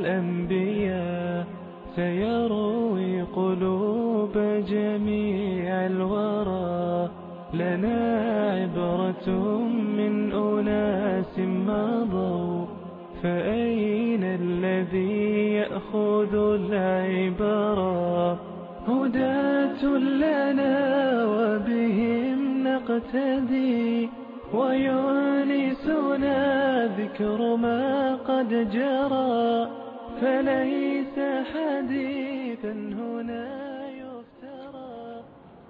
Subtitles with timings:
[0.00, 1.46] الأنبياء
[1.96, 4.32] سيروي قلوب
[4.68, 7.10] جميع الورى.
[7.54, 8.00] لنا
[8.50, 9.28] عبرة
[9.98, 12.66] من أناس مضوا
[13.22, 18.32] فأين الذي يأخذ العبرة
[18.88, 19.84] هداة
[20.24, 20.76] لنا
[21.26, 22.38] وبهم
[22.68, 24.08] نقتدي
[24.54, 26.40] ويونسنا
[26.86, 29.69] ذكر ما قد جرى.
[30.20, 31.16] فليس
[31.54, 33.48] حديثا هنا
[33.88, 35.22] يفترى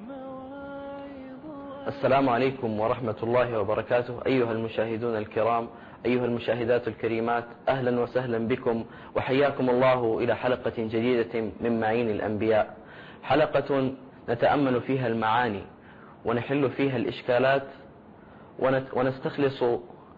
[0.08, 1.44] مواعظ
[1.88, 4.20] السلام عليكم ورحمة الله وبركاته.
[4.26, 5.68] أيها المشاهدون الكرام
[6.06, 8.84] أيها المشاهدات الكريمات أهلا وسهلا بكم
[9.16, 12.76] وحياكم الله إلى حلقة جديدة من معين الأنبياء.
[13.22, 13.92] حلقة
[14.28, 15.62] نتأمل فيها المعاني
[16.24, 17.66] ونحل فيها الإشكالات
[18.96, 19.62] ونستخلص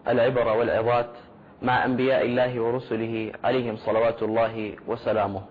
[0.07, 1.09] العبر والعظات
[1.63, 5.41] مع أنبياء الله ورسله عليهم صلوات الله وسلامه.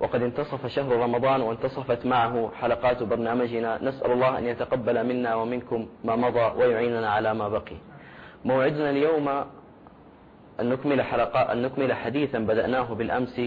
[0.00, 3.84] وقد انتصف شهر رمضان وانتصفت معه حلقات برنامجنا.
[3.84, 7.76] نسأل الله أن يتقبل منا ومنكم ما مضى ويعيننا على ما بقي.
[8.44, 9.28] موعدنا اليوم
[10.60, 13.40] أن نكمل, حلقة أن نكمل حديثا بدأناه بالأمس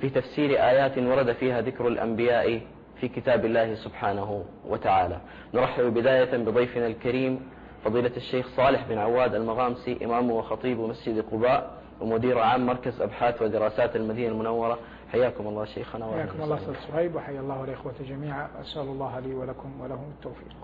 [0.00, 2.60] في تفسير آيات ورد فيها ذكر الأنبياء
[3.00, 5.20] في كتاب الله سبحانه وتعالى.
[5.54, 7.53] نرحب بداية بضيفنا الكريم
[7.84, 13.96] فضيلة الشيخ صالح بن عواد المغامسي إمام وخطيب مسجد قباء ومدير عام مركز أبحاث ودراسات
[13.96, 14.78] المدينة المنورة.
[15.12, 19.80] حياكم الله شيخنا حياكم الله أستاذ صهيب وحيا الله الإخوة جميعا أسأل الله لي ولكم
[19.80, 20.56] ولهم التوفيق.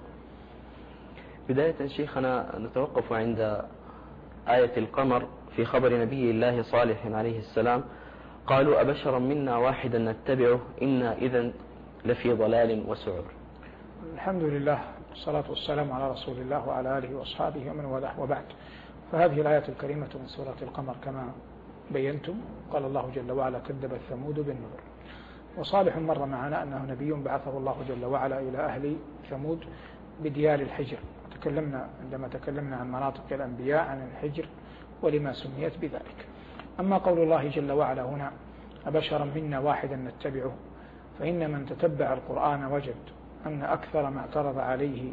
[1.48, 3.64] بداية شيخنا نتوقف عند
[4.48, 7.84] آية القمر في خبر نبي الله صالح عليه السلام.
[8.46, 11.52] قالوا أبشرا منا واحدا نتبعه إنا إذا
[12.04, 13.24] لفي ضلال وسعر.
[14.14, 14.80] الحمد لله.
[15.10, 18.44] والصلاة والسلام على رسول الله وعلى آله وأصحابه ومن والاه وبعد.
[19.12, 21.32] فهذه الآية الكريمة من سورة القمر كما
[21.90, 22.34] بينتم.
[22.72, 24.80] قال الله جل وعلا كذب الثمود بالنذر.
[25.58, 28.96] وصالح مر معنا أنه نبي بعثه الله جل وعلا إلى أهل
[29.30, 29.64] ثمود
[30.22, 30.98] بديار الحجر.
[31.34, 34.46] تكلمنا عندما تكلمنا عن مناطق الأنبياء عن الحجر
[35.02, 36.26] ولما سميت بذلك.
[36.80, 38.32] أما قول الله جل وعلا هنا
[38.86, 40.52] أبشرا منا واحدا نتبعه
[41.18, 42.94] فإن من تتبع القرآن وجد
[43.46, 45.12] أن أكثر ما اعترض عليه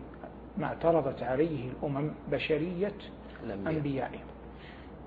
[0.57, 2.93] ما اعترضت عليه الأمم بشرية
[3.67, 4.25] أنبيائهم.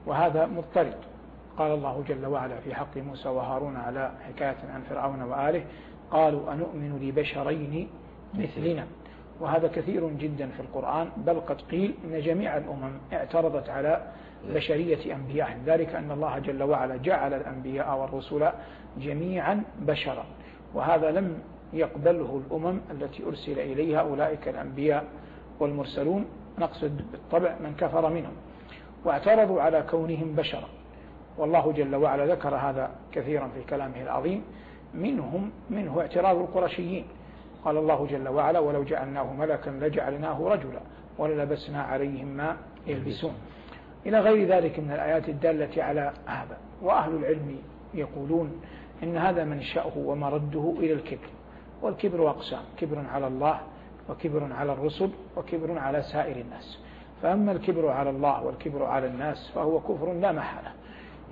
[0.06, 0.96] وهذا مضطرد.
[1.58, 5.64] قال الله جل وعلا في حق موسى وهارون على حكاية عن فرعون وآله
[6.10, 7.88] قالوا أنؤمن لبشرين
[8.34, 8.86] مثلنا.
[9.40, 14.02] وهذا كثير جدا في القرآن بل قد قيل أن جميع الأمم اعترضت على
[14.54, 15.58] بشرية أنبيائهم.
[15.66, 18.48] ذلك أن الله جل وعلا جعل الأنبياء والرسل
[18.98, 20.24] جميعا بشرا.
[20.74, 21.38] وهذا لم
[21.72, 25.04] يقبله الأمم التي أرسل إليها أولئك الأنبياء
[25.60, 26.24] والمرسلون.
[26.58, 28.32] نقصد بالطبع من كفر منهم
[29.04, 30.68] واعترضوا على كونهم بشرا.
[31.38, 34.42] والله جل وعلا ذكر هذا كثيرا في كلامه العظيم.
[34.94, 37.04] منهم منه اعتراض القرشيين.
[37.64, 40.80] قال الله جل وعلا ولو جعلناه ملكا لجعلناه رجلا
[41.18, 42.56] وللبسنا عليهم ما
[42.86, 43.34] يلبسون.
[44.06, 46.58] إلى غير ذلك من الآيات الدالة على هذا.
[46.82, 47.58] وأهل العلم
[47.94, 48.60] يقولون
[49.02, 51.28] إن هذا منشأه ومرده إلى الكبر.
[51.82, 53.60] والكبر أقسام كبر على الله
[54.08, 56.78] وكبر على الرسل وكبر على سائر الناس.
[57.22, 60.72] فأما الكبر على الله والكبر على الناس فهو كفر لا محالة.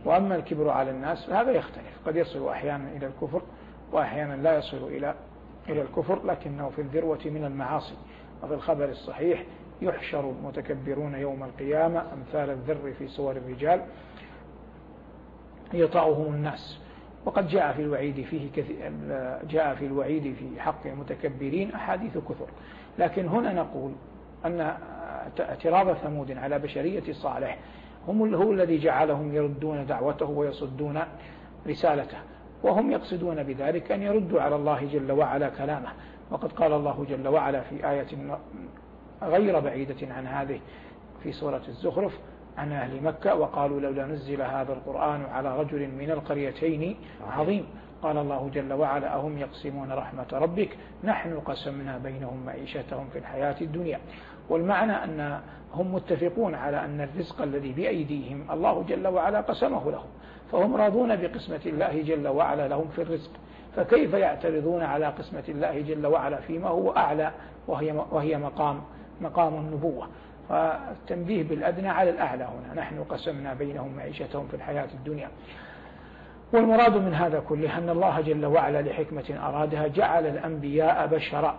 [0.05, 1.99] وأما الكبر على الناس فهذا يختلف.
[2.07, 3.43] قد يصل أحيانا إلى الكفر
[3.93, 5.15] وأحيانا لا يصل إلى
[5.69, 7.95] إلى الكفر لكنه في الذروة من المعاصي.
[8.43, 9.45] وفي الخبر الصحيح
[9.83, 13.85] يحشر المتكبرون يوم القيامة أمثال الذر في صور الرجال
[15.75, 16.79] يطأهم الناس.
[17.25, 18.93] وقد جاء في الوعيد فيه كثير
[19.51, 22.47] جاء في الوعيد في حق المتكبرين أحاديث كثر.
[22.99, 23.93] لكن هنا نقول
[24.45, 24.77] أن
[25.41, 27.59] اعتراض ثمود على بشرية صالح
[28.09, 31.01] هم هو الذي جعلهم يردون دعوته ويصدون
[31.67, 32.19] رسالته
[32.63, 35.93] وهم يقصدون بذلك أن يردوا على الله جل وعلا كلامه.
[36.31, 38.07] وقد قال الله جل وعلا في آية
[39.23, 40.61] غير بعيدة عن هذه
[41.23, 42.19] في سورة الزخرف
[42.59, 46.97] عن أهل مكة وقالوا لولا نزل هذا القرآن على رجل من القريتين
[47.31, 47.67] عظيم.
[48.03, 50.69] قال الله جل وعلا أهم يقسمون رحمة ربك؟
[51.05, 54.01] نحن قسمنا بينهم معيشتهم في الحياة الدنيا.
[54.49, 55.41] والمعنى أن
[55.75, 60.09] هم متفقون على أن الرزق الذي بأيديهم الله جل وعلا قسمه لهم.
[60.53, 63.31] فهم راضون بقسمة الله جل وعلا لهم في الرزق.
[63.77, 67.33] فكيف يعترضون على قسمة الله جل وعلا فيما هو أعلى؟
[67.67, 68.81] وهي, وهي مقام
[69.21, 70.09] مقام النبوة.
[70.49, 72.81] فالتنبيه بالأدنى على الأعلى هنا.
[72.81, 75.29] نحن قسمنا بينهم معيشتهم في الحياة الدنيا.
[76.53, 81.59] والمراد من هذا كله أن الله جل وعلا لحكمة أرادها جعل الأنبياء بشرا.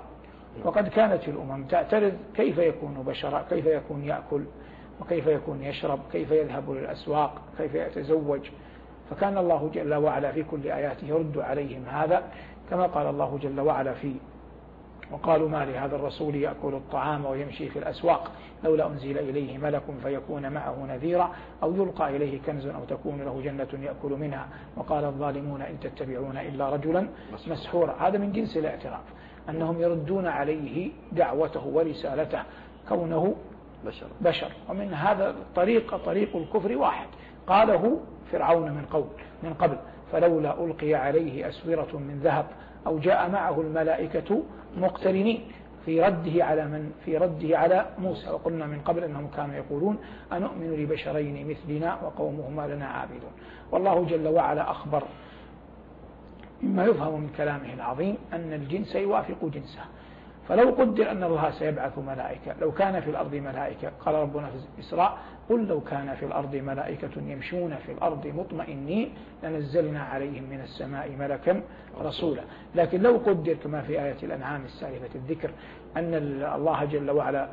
[0.64, 4.44] وقد كانت الأمم تعترض كيف يكون بشرا كيف يكون يأكل
[5.02, 8.50] وكيف يكون يشرب كيف يذهب للأسواق كيف يتزوج.
[9.10, 12.24] فكان الله جل وعلا في كل آياته يرد عليهم هذا
[12.70, 14.14] كما قال الله جل وعلا في
[15.12, 18.32] وقالوا ما لهذا الرسول يأكل الطعام ويمشي في الأسواق
[18.64, 21.32] لولا أنزل إليه ملك فيكون معه نذيرا
[21.64, 24.48] أو يلقى إليه كنز أو تكون له جنة يأكل منها.
[24.78, 27.08] وقال الظالمون إن تتبعون إلا رجلا
[27.48, 27.96] مسحورا.
[28.00, 29.04] هذا من جنس الاعتراف
[29.50, 32.44] أنهم يردون عليه دعوته ورسالته
[32.90, 33.36] كونه
[33.86, 34.08] بشر.
[34.22, 34.52] بشر.
[34.70, 37.08] ومن هذا الطريق طريق الكفر واحد.
[37.48, 38.00] قاله
[38.32, 39.08] فرعون من قبل
[39.44, 39.78] من قبل
[40.12, 42.46] فلولا ألقي عليه أسورة من ذهب
[42.88, 44.44] أو جاء معه الملائكة
[44.78, 45.42] مقترنين
[45.86, 48.30] في رده على من في رده على موسى.
[48.30, 49.98] وقلنا من قبل أنهم كانوا يقولون
[50.34, 53.32] أنؤمن لبشرين مثلنا وقومهما لنا عابدون.
[53.72, 55.04] والله جل وعلا أخبر
[56.62, 59.82] مما يفهم من كلامه العظيم أن الجنس يوافق جنسه.
[60.50, 65.18] فلو قدر أن الله سيبعث ملائكة لو كان في الأرض ملائكة قال ربنا في الإسراء
[65.50, 69.14] قل لو كان في الأرض ملائكة يمشون في الأرض مطمئنين
[69.44, 71.62] لنزلنا عليهم من السماء ملكا
[72.02, 72.42] رسولا.
[72.76, 75.50] لكن لو قدر كما في آية الأنعام السالفة الذكر
[75.98, 76.14] أن
[76.56, 77.50] الله جل وعلا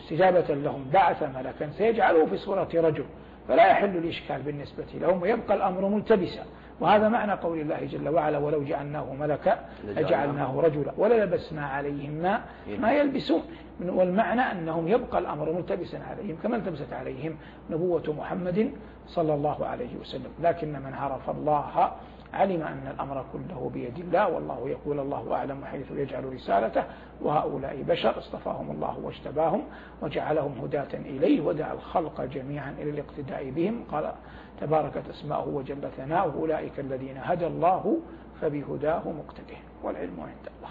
[0.00, 3.04] استجابة لهم بعث ملكا سيجعله في صورة رجل.
[3.48, 6.44] فلا يحل الإشكال بالنسبة لهم ويبقى الأمر ملتبسا.
[6.80, 10.60] وهذا معنى قول الله جل وعلا ولو جعلناه ملكا لجعلناه.
[10.60, 12.40] رجلا وللبسنا عليهم ما
[12.78, 13.42] ما يلبسون.
[13.80, 17.36] والمعنى أنهم يبقى الأمر ملتبسا عليهم كما التبست عليهم
[17.70, 18.70] نبوة محمد
[19.06, 20.30] صلى الله عليه وسلم.
[20.42, 21.92] لكن من عرف الله
[22.34, 26.84] علم أن الأمر كله بيد الله والله يقول الله أعلم حيث يجعل رسالته
[27.20, 29.62] وهؤلاء بشر اصطفاهم الله واجتباهم
[30.02, 34.12] وجعلهم هداة إليه ودعا الخلق جميعا إلى الاقتداء بهم قال
[34.60, 37.98] تباركت أسماؤه وجل ثناؤه أولئك الذين هدى الله
[38.40, 40.70] فبهداه مقتده والعلم عند الله.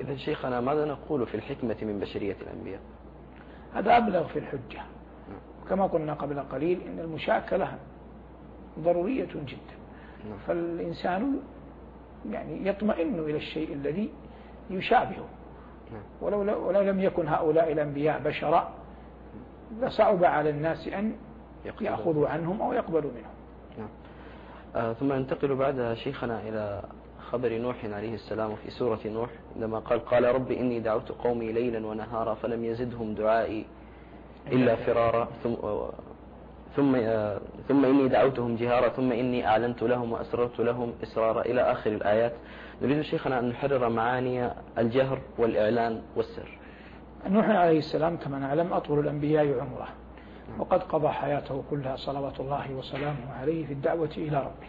[0.00, 2.80] إذا شيخنا ماذا نقول في الحكمة من بشرية الأنبياء
[3.74, 4.82] هذا أبلغ في الحجة.
[5.68, 7.78] كما قلنا قبل قليل إن المشاكلة
[8.78, 9.83] ضرورية جدا.
[10.46, 11.40] فالإنسان
[12.30, 14.10] يعني يطمئن إلى الشيء الذي
[14.70, 15.26] يشابهه.
[16.20, 18.72] ولو, ولو لم يكن هؤلاء الأنبياء بشرا
[19.80, 21.12] لصعب على الناس أن
[21.80, 23.34] يأخذوا عنهم أو يقبلوا منهم.
[23.78, 23.88] نعم.
[24.76, 26.82] آه ثم ننتقل بعدها شيخنا إلى
[27.30, 31.86] خبر نوح عليه السلام في سورة نوح عندما قال قال رب إني دعوت قومي ليلا
[31.86, 33.64] ونهارا فلم يزدهم دعائي
[34.52, 35.28] إلا فرارا.
[35.42, 35.54] ثم
[36.76, 41.90] ثم آه، ثم إني دعوتهم جهارا ثم إني أعلنت لهم وأسررت لهم إسرارا إلى آخر
[41.90, 42.32] الآيات.
[42.82, 46.58] نريد شيخنا أن نحرر معاني الجهر والإعلان والسر.
[47.28, 49.88] نوح عليه السلام كما نعلم أطول الأنبياء عمره
[50.58, 54.68] وقد قضى حياته كلها صلوات الله وسلامه عليه في الدعوة إلى ربه.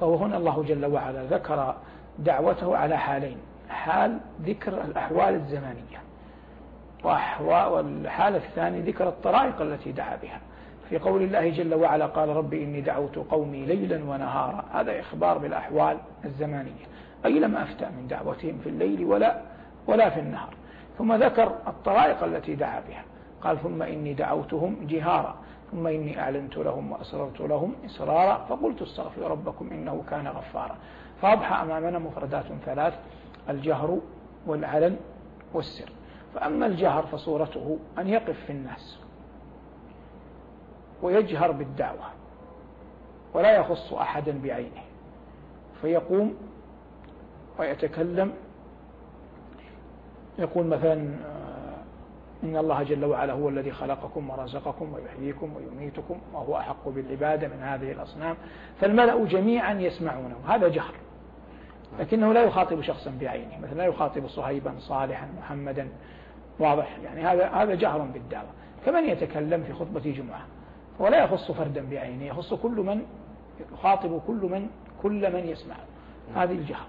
[0.00, 1.74] فهو هنا الله جل وعلا ذكر
[2.18, 3.36] دعوته على حالين
[3.68, 6.02] حال ذكر الأحوال الزمانية
[7.40, 10.40] والحالة الثانية ذكر الطرائق التي دعا بها.
[10.88, 14.64] في قول الله جل وعلا قال رب إني دعوت قومي ليلا ونهارا.
[14.72, 16.86] هذا إخبار بالأحوال الزمانية
[17.24, 19.40] أي لم أفتى من دعوتهم في الليل ولا
[19.86, 20.54] ولا في النهار.
[20.98, 23.04] ثم ذكر الطرائق التي دعا بها.
[23.42, 25.36] قال ثم إني دعوتهم جهارا.
[25.70, 28.44] ثم إني أعلنت لهم وأسررت لهم إسرارا.
[28.48, 30.76] فقلت استغفروا ربكم إنه كان غفارا.
[31.22, 32.94] فأضحى أمامنا مفردات ثلاث
[33.48, 33.98] الجهر
[34.46, 34.96] والعلن
[35.54, 35.90] والسر.
[36.34, 38.98] فأما الجهر فصورته أن يقف في الناس.
[41.02, 42.04] ويجهر بالدعوة
[43.34, 44.82] ولا يخص أحدا بعينه
[45.82, 46.34] فيقوم
[47.58, 48.32] ويتكلم.
[50.38, 50.94] يقول مثلا
[52.42, 57.92] إن الله جل وعلا هو الذي خلقكم ورزقكم ويحييكم ويميتكم وهو أحق بالعبادة من هذه
[57.92, 58.36] الأصنام
[58.80, 60.36] فالملأ جميعا يسمعونه.
[60.48, 60.94] هذا جهر
[62.00, 63.58] لكنه لا يخاطب شخصا بعينه.
[63.62, 65.88] مثلا لا يخاطب صهيبا صالحا محمدا
[66.58, 66.98] واضح.
[67.04, 68.48] يعني هذا هذا جهر بالدعوة.
[68.86, 70.40] كمن يتكلم في خطبة جمعة؟
[70.98, 73.02] ولا يخص فردا بعينه يخص كل من
[73.72, 74.66] يخاطب كل من
[75.02, 75.74] كل من يسمع
[76.34, 76.86] هذه الجهر.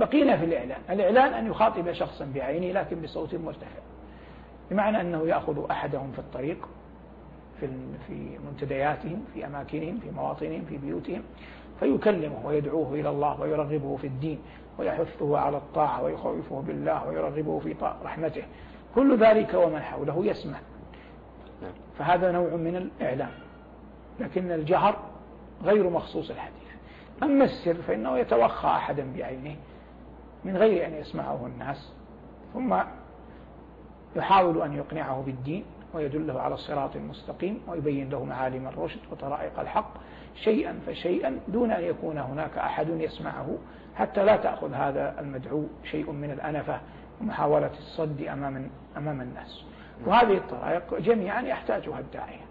[0.00, 3.80] بقينا في الإعلان الإعلان أن يخاطب شخصا بعينه لكن بصوت مرتفع.
[4.70, 6.68] بمعنى أنه يأخذ أحدهم في الطريق
[7.60, 7.68] في
[8.06, 11.22] في منتدياتهم في أماكنهم في مواطنهم في بيوتهم
[11.80, 14.38] فيكلمه ويدعوه إلى الله ويرغبه في الدين
[14.78, 17.74] ويحثه على الطاعة ويخوفه بالله ويرغبه في
[18.04, 18.42] رحمته.
[18.94, 20.58] كل ذلك ومن حوله يسمع.
[21.98, 23.30] فهذا نوع من الإعلام
[24.20, 24.96] لكن الجهر
[25.64, 26.68] غير مخصوص الحديث.
[27.22, 29.56] أما السر فإنه يتوخى أحدا بعينه
[30.44, 31.92] من غير أن يسمعه الناس
[32.54, 32.76] ثم
[34.16, 39.90] يحاول أن يقنعه بالدين ويدله على الصراط المستقيم ويبين له معالم الرشد وطرائق الحق
[40.34, 43.58] شيئا فشيئا دون أن يكون هناك أحد يسمعه.
[43.96, 46.80] حتى لا تأخذ هذا المدعو شيء من الأنفة
[47.20, 49.64] ومحاولة الصد أمام, أمام الناس.
[50.06, 52.47] وهذه الطرائق جميعا يحتاجها الداعية.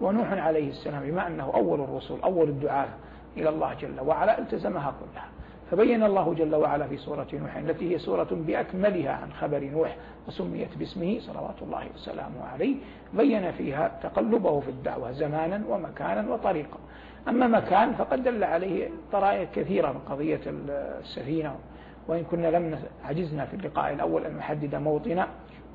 [0.00, 2.88] ونوح عليه السلام بما أنه أول الرسل أول الدعاة
[3.36, 5.28] إلى الله جل وعلا التزمها كلها.
[5.70, 9.96] فبين الله جل وعلا في سورة نوح التي هي سورة بأكملها عن خبر نوح
[10.28, 12.76] وسميت باسمه صلوات الله وسلامه عليه
[13.14, 16.78] بين فيها تقلبه في الدعوة زمانا ومكانا وطريقا.
[17.28, 21.54] أما مكان فقد دل عليه طرائق كثيرة من قضية السفينة.
[22.08, 25.24] وإن كنا لم عجزنا في اللقاء الأول أن نحدد موطن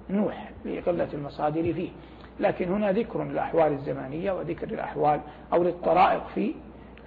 [0.09, 1.89] نوح لقلة المصادر فيه.
[2.39, 5.19] لكن هنا ذكر للأحوال الزمانية وذكر للأحوال
[5.53, 6.53] أو للطرائق في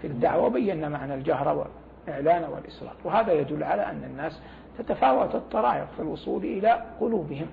[0.01, 1.67] في الدعوة بينا معنى الجهر
[2.09, 4.41] والإعلان والإصرار وهذا يدل على أن الناس
[4.79, 7.47] تتفاوت الطرائق في الوصول إلى قلوبهم.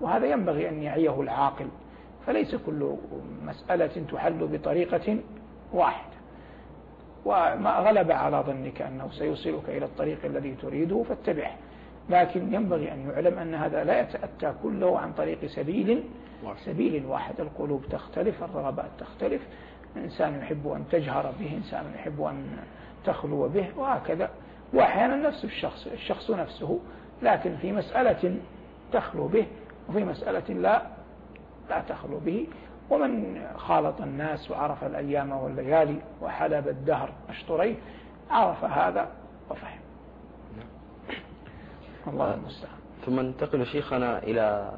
[0.00, 1.66] وهذا ينبغي أن يعيه العاقل.
[2.26, 2.96] فليس كل
[3.44, 5.18] مسألة تحل بطريقة
[5.72, 6.16] واحدة.
[7.24, 11.52] وما غلب على ظنك أنه سيوصلك إلى الطريق الذي تريده فاتبعه.
[12.10, 16.02] لكن ينبغي أن يعلم أن هذا لا يتأتى كله عن طريق سبيل
[16.64, 19.42] سبيل واحد القلوب تختلف الرغبات تختلف.
[19.96, 22.58] إنسان يحب أن تجهر به إنسان يحب أن
[23.04, 24.30] تخلو به وهكذا.
[24.72, 26.78] وأحيانا نفس الشخص الشخص نفسه
[27.22, 28.36] لكن في مسألة
[28.92, 29.46] تخلو به
[29.88, 30.82] وفي مسألة لا
[31.70, 32.46] لا تخلو به.
[32.90, 37.74] ومن خالط الناس وعرف الأيام والليالي وحلب الدهر أشطريه
[38.30, 39.08] عرف هذا
[39.50, 39.80] وفهم.
[42.06, 42.76] الله المستعان.
[43.06, 44.72] ثم ننتقل شيخنا إلى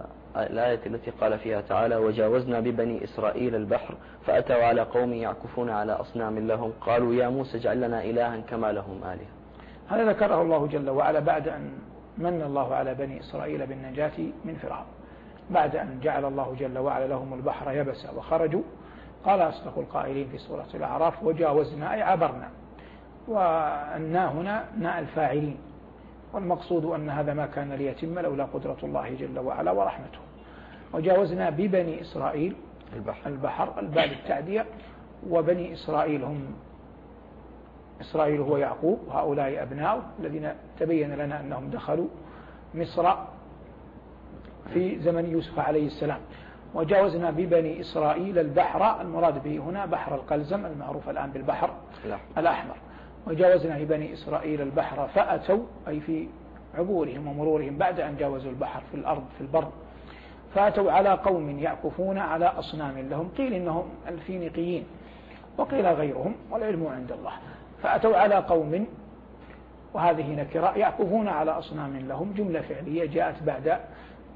[0.46, 3.94] الآية التي قال فيها تعالى وجاوزنا ببني إسرائيل البحر
[4.26, 9.04] فأتوا على قوم يعكفون على أصنام لهم قالوا يا موسى اجعل لنا إلها كما لهم
[9.04, 9.28] آلهة.
[9.88, 11.70] هذا ذكره الله جل وعلا بعد أن
[12.18, 14.86] من الله على بني إسرائيل بالنجاة من فرعون.
[15.50, 18.62] بعد أن جعل الله جل وعلا لهم البحر يبسا وخرجوا
[19.24, 22.50] قال أصدق القائلين في سورة الأعراف وجاوزنا أي عبرنا
[23.28, 25.56] والنا هنا ناء الفاعلين
[26.32, 30.18] والمقصود أن هذا ما كان ليتم لولا قدرة الله جل وعلا ورحمته.
[30.92, 32.56] وجاوزنا ببني إسرائيل
[32.96, 34.66] البحر, البحر الباب التعدية
[35.30, 36.44] وبني إسرائيل هم
[38.00, 42.08] إسرائيل هو يعقوب وهؤلاء أبناؤه الذين تبين لنا أنهم دخلوا
[42.74, 43.14] مصر
[44.74, 46.20] في زمن يوسف عليه السلام.
[46.74, 51.70] وجاوزنا ببني إسرائيل البحر المراد به هنا بحر القلزم المعروف الآن بالبحر
[52.38, 52.76] الأحمر.
[53.26, 56.28] وجاوزنا ببني إسرائيل البحر فأتوا أي في
[56.74, 59.68] عبورهم ومرورهم بعد أن جاوزوا البحر في الأرض في البر.
[60.54, 64.84] فأتوا على قوم يعكفون على أصنام لهم قيل إنهم الفينيقيين
[65.58, 67.32] وقيل غيرهم والعلم عند الله.
[67.82, 68.86] فأتوا على قوم
[69.94, 73.78] وهذه نكرة يعكفون على أصنام لهم جملة فعلية جاءت بعد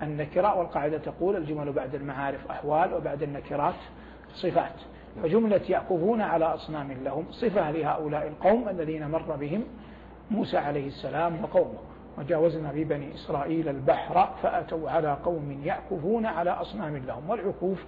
[0.03, 3.75] النكرة والقاعدة تقول الجمل بعد المعارف أحوال وبعد النكرات
[4.35, 4.73] صفات.
[5.23, 9.65] فجملة يعكفون على أصنام لهم صفة لهؤلاء القوم الذين مر بهم
[10.31, 11.79] موسى عليه السلام وقومه.
[12.19, 17.85] وجاوزنا ببني إسرائيل البحر فأتوا على قوم يعكفون على أصنام لهم والعكوف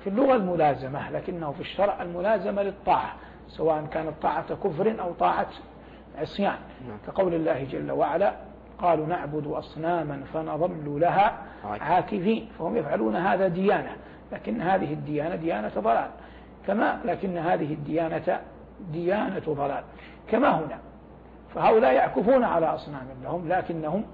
[0.00, 3.14] في اللغة الملازمة لكنه في الشرع الملازمة للطاعة
[3.48, 5.46] سواء كانت طاعة كفر أو طاعة
[6.18, 6.56] عصيان.
[6.88, 6.98] نعم.
[7.06, 8.34] كقول الله جل وعلا
[8.78, 12.48] قالوا نعبد أصناما فنظل لها عاكفين.
[12.58, 13.96] فهم يفعلون هذا ديانة
[14.32, 16.10] لكن هذه الديانة ديانة ضلال.
[16.66, 18.40] كما لكن هذه الديانة
[18.92, 19.84] ديانة ضلال.
[20.30, 20.78] كما هنا
[21.56, 24.04] فهؤلاء يعكفون على أصنام لهم لكنهم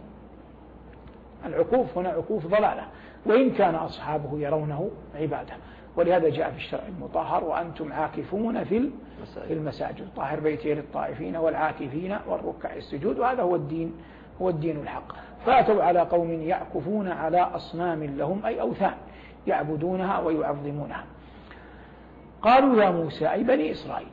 [1.47, 2.87] العكوف هنا عكوف ضلالة
[3.27, 5.55] وإن كان أصحابه يرونه عبادة.
[5.97, 8.91] ولهذا جاء في الشرع المطهر وأنتم عاكفون في
[9.47, 10.09] في المساجد.
[10.17, 13.93] طاهر بيتي للطائفين والعاكفين والركع السجود وهذا هو الدين
[14.43, 15.13] هو الدين الحق.
[15.47, 18.95] فأتوا على قوم يعكفون على أصنام لهم أي أوثان
[19.47, 21.05] يعبدونها ويعظمونها.
[22.43, 24.09] قالوا يا موسى أي بني إسرائيل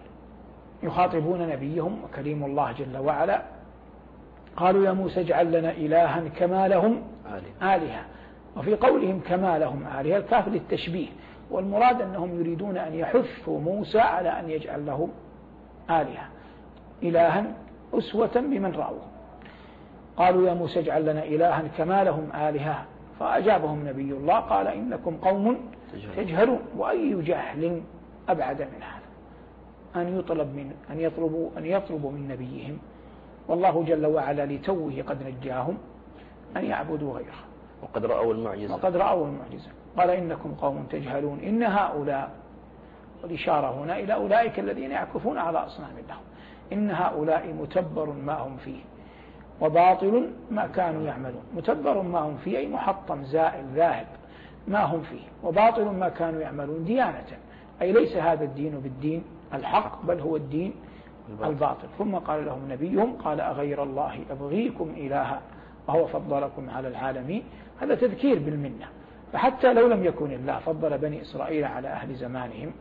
[0.84, 3.42] يخاطبون نبيهم وكريم الله جل وعلا.
[4.58, 7.02] قالوا يا موسى اجعل لنا إلها كما لهم
[7.62, 8.06] آلهة.
[8.58, 11.08] وفي قولهم كما لهم آلهة الكاف للتشبيه.
[11.52, 15.10] والمراد أنهم يريدون أن يحثوا موسى على أن يجعل لهم
[15.90, 16.28] آلهة.
[17.04, 17.46] إلها
[17.94, 19.02] أسوة بمن رأوه.
[20.18, 22.86] قالوا يا موسى اجعل لنا إلها كما لهم آلهة.
[23.20, 25.58] فأجابهم نبي الله قال إنكم قوم
[26.18, 26.60] تجهلون.
[26.78, 27.82] وأي جهل
[28.30, 28.99] أبعد من هذا
[29.96, 32.78] أن يطلب من أن يطلبوا أن يطلبوا من نبيهم.
[33.48, 35.78] والله جل وعلا لتوه قد نجاهم
[36.58, 37.40] أن يعبدوا غيره.
[37.82, 38.74] وقد رأوا المعجزة.
[38.74, 39.70] وقد رأوا المعجزة.
[39.98, 41.40] قال إنكم قوم تجهلون.
[41.40, 42.32] إن هؤلاء
[43.24, 46.22] والإشارة هنا إلى أولئك الذين يعكفون على أصنام لهم
[46.74, 48.80] إن هؤلاء متبر ما هم فيه
[49.62, 51.44] وباطل ما كانوا يعملون.
[51.56, 54.08] متبر ما هم فيه أي محطم زائل ذاهب
[54.68, 55.22] ما هم فيه.
[55.44, 57.28] وباطل ما كانوا يعملون ديانة.
[57.82, 59.24] أي ليس هذا الدين بالدين.
[59.54, 60.74] الحق بل هو الدين
[61.44, 61.88] الباطل.
[61.98, 65.42] ثم قال لهم نبيهم قال أغير الله أبغيكم إلها
[65.88, 67.44] وهو فضلكم على العالمين.
[67.82, 68.88] هذا تذكير بالمنة.
[69.34, 72.72] فحتى لو لم يكن الله فضل بني إسرائيل على أهل زمانهم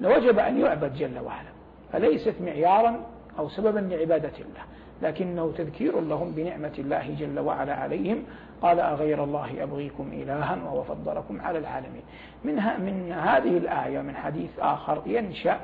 [0.00, 1.48] لوجب أن يعبد جل وعلا.
[1.92, 3.00] فليست معيارا
[3.38, 4.62] أو سببا لعبادة الله.
[5.02, 8.22] لكنه تذكير لهم بنعمة الله جل وعلا عليهم.
[8.62, 12.02] قال أغير الله أبغيكم إلها وهو فضلكم على العالمين.
[12.44, 15.60] منها من هذه الآية من حديث آخر ينشأ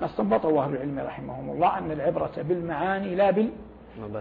[0.00, 3.50] ما استنبطه أهل العلم رحمهم الله أن العبرة بالمعاني لا بال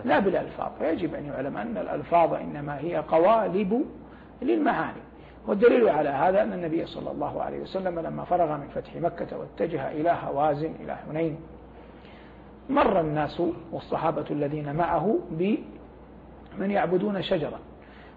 [0.05, 0.71] لا بالألفاظ.
[0.79, 3.85] فيجب أن يعلم أن الألفاظ إنما هي قوالب
[4.41, 5.01] للمعاني.
[5.47, 9.91] والدليل على هذا أن النبي صلى الله عليه وسلم لما فرغ من فتح مكة واتجه
[9.91, 11.37] إلى هوازن إلى حنين
[12.69, 17.59] مر الناس والصحابة الذين معه بمن يعبدون شجرا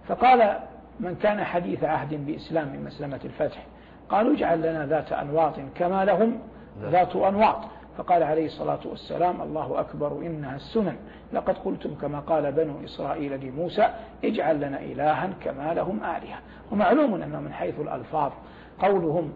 [0.09, 0.57] فقال
[1.01, 3.67] من كان حديث عهد بإسلام من مسلمة الفتح
[4.09, 6.39] قالوا اجعل لنا ذات أنواط كما لهم
[6.83, 7.57] ذات أنواط.
[7.99, 10.97] فقال عليه الصلاة والسلام الله أكبر إنها السنن.
[11.33, 13.89] لقد قلتم كما قال بنو إسرائيل لموسى
[14.25, 16.39] اجعل لنا إلها كما لهم آلهة.
[16.73, 18.33] ومعلوم أنه من حيث الألفاظ
[18.79, 19.33] قولهم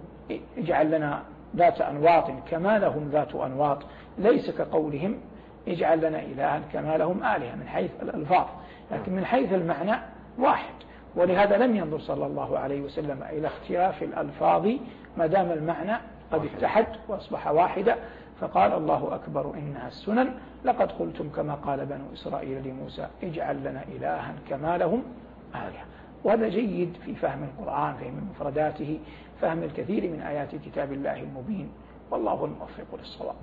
[0.58, 1.22] اجعل لنا
[1.56, 3.78] ذات أنواط كما لهم ذات أنواط
[4.18, 5.16] ليس كقولهم
[5.68, 8.46] اجعل لنا إلها كما لهم آلهة من حيث الألفاظ
[8.92, 10.00] لكن من حيث المعنى
[10.38, 10.74] واحد.
[11.16, 14.68] ولهذا لم ينظر صلى الله عليه وسلم إلى اختلاف الألفاظ
[15.16, 15.96] ما دام المعنى
[16.32, 17.96] قد اتحد وأصبح واحدا.
[18.40, 20.34] فقال الله أكبر إنها السنن.
[20.64, 25.02] لقد قلتم كما قال بنو إسرائيل لموسى اجعل لنا إلها كما لهم
[25.54, 25.84] آلهة.
[26.24, 29.00] وهذا جيد في فهم القرآن فهم مفرداته.
[29.40, 31.68] فهم الكثير من آيات كتاب الله المبين
[32.10, 33.36] والله الموفق للصواب.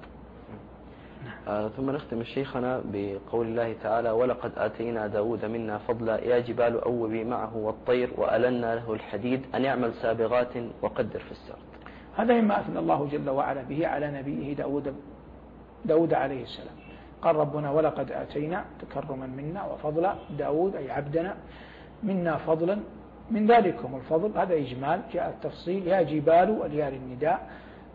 [1.48, 7.24] آه ثم نختم شيخنا بقول الله تعالى ولقد آتينا داود منا فضلا يا جبال أوبي
[7.24, 11.71] معه والطير وألنا له الحديد أن يعمل سابغات وقدر في السرد.
[12.17, 14.95] هذا مما أثنى الله جل وعلا به على نبيه داود,
[15.86, 16.75] داود عليه السلام.
[17.21, 21.36] قال ربنا ولقد آتينا تكرما منا وفضلا داود أي عبدنا
[22.03, 22.79] منا فضلا
[23.32, 24.38] من ذلكم الفضل.
[24.38, 25.88] هذا إجمال جاء التفصيل.
[25.88, 27.50] يا جبال الياء النداء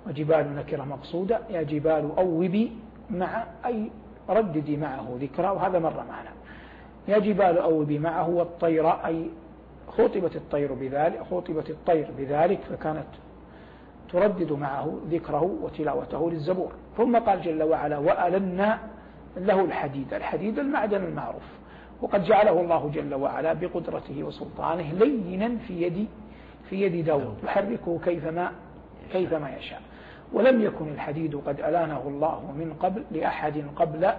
[0.06, 1.40] وجبال نكرة مقصودة.
[1.50, 2.72] يا جبال أوبي
[3.10, 3.90] مع أي
[4.28, 6.30] رددي معه ذكرى وهذا مر معنا.
[7.08, 9.30] يا جبال أوبي معه والطير أي
[9.88, 13.06] خطبت الطير بذلك خطبت الطير بذلك فكانت
[14.12, 16.72] تردد معه ذكره وتلاوته للزبور.
[16.96, 18.78] ثم قال جل وعلا وألنا
[19.36, 20.14] له الحديد.
[20.14, 21.55] الحديد المعدن المعروف.
[22.02, 26.06] وقد جعله الله جل وعلا بقدرته وسلطانه لينا في يد
[26.70, 27.36] في يد داود.
[27.44, 28.52] يحركه كيفما
[29.12, 29.82] كيفما يشاء.
[30.32, 34.12] ولم يكن الحديد قد ألانه الله من قبل لأحد قبل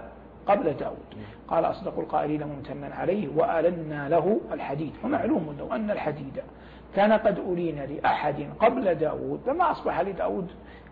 [0.46, 1.06] قبل داود.
[1.48, 4.92] قال أصدق القائلين ممتنا عليه وألنا له الحديد.
[5.04, 6.42] ومعلوم لو أن الحديد
[6.96, 10.50] كان قد ألين لأحد قبل داود لما أصبح لداود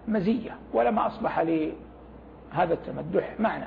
[0.09, 3.67] مزية ولما أصبح لهذا التمدح معنى.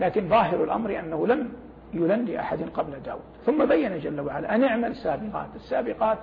[0.00, 1.52] لكن ظاهر الأمر أنه لم
[1.94, 3.20] يلن لأحد قبل داود.
[3.46, 5.48] ثم بين جل وعلا أن اعمل سابقات.
[5.54, 6.18] السابقات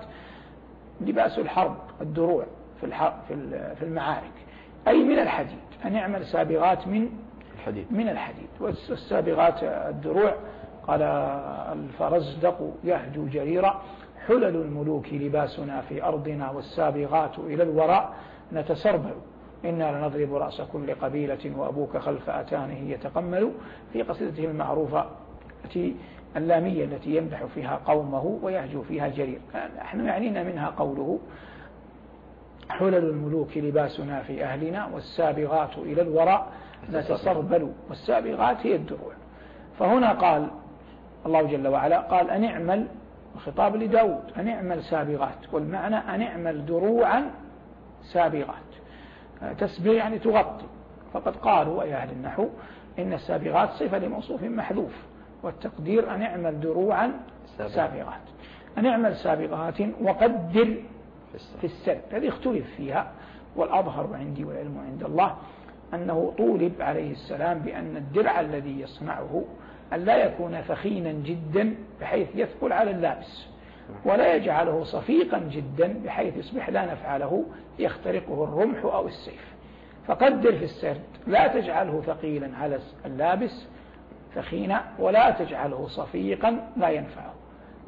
[1.00, 2.44] لباس الحرب الدروع
[2.80, 2.86] في
[3.78, 4.32] في المعارك.
[4.88, 5.58] أي من الحديد.
[5.84, 7.08] أن يعمل سابغات من
[7.54, 7.86] الحديد.
[7.92, 8.48] من الحديد.
[8.60, 10.34] والسابغات الدروع.
[10.86, 11.02] قال
[11.72, 13.82] الفرزدق يهجو جريرا.
[14.26, 18.14] حلل الملوك لباسنا في أرضنا والسابغات إلى الوراء.
[18.52, 19.14] نتسربل.
[19.64, 23.52] إنا لنضرب رأس كل قبيلة وأبوك خلف أتانه يتقمل.
[23.92, 25.06] في قصيدته المعروفة
[25.66, 25.96] التي
[26.36, 29.40] اللامية التي يمدح فيها قومه ويهجو فيها جرير.
[29.78, 31.18] نحن يعنينا منها قوله
[32.70, 36.52] حلل الملوك لباسنا في أهلنا والسابغات إلى الوراء
[36.92, 37.72] نتسربل.
[37.88, 39.12] والسابغات هي الدروع.
[39.78, 40.50] فهنا قال
[41.26, 42.86] الله جل وعلا قال أن اعمل
[43.46, 45.54] خطاب لداود أن اعمل سابغات.
[45.54, 47.30] والمعنى أن اعمل دروعا
[48.02, 48.66] سابغات.
[49.58, 50.66] تسبيغ يعني تغطي.
[51.12, 52.48] فقد قالوا أي أهل النحو
[52.98, 54.92] إن السابغات صفة لموصوف محذوف.
[55.46, 57.12] والتقدير أن اعمل دروعا
[57.58, 58.20] سابغات
[58.78, 60.76] أن اعمل سابغات وقدر
[61.60, 63.12] في السرد هذه اختلف فيها
[63.56, 65.36] والأظهر عندي والعلم عند الله
[65.94, 69.44] أنه طولب عليه السلام بأن الدرع الذي يصنعه
[69.92, 73.46] أن لا يكون ثخينا جدا بحيث يثقل على اللابس
[74.04, 77.44] ولا يجعله صفيقا جدا بحيث يصبح لا نفع له
[77.78, 79.54] يخترقه الرمح أو السيف.
[80.06, 83.66] فقدر في السرد لا تجعله ثقيلا على اللابس
[84.36, 87.34] ثخينا ولا تجعله صفيقا لا ينفعه.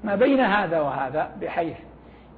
[0.05, 1.77] ما بين هذا وهذا بحيث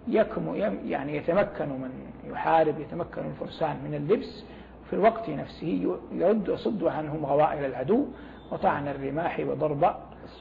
[0.08, 1.90] يكم يعني يتمكن من
[2.24, 4.44] يحارب يتمكن الفرسان من اللبس
[4.90, 8.06] في الوقت نفسه يرد يصد عنهم غوائل العدو
[8.52, 9.94] وطعن الرماح وضرب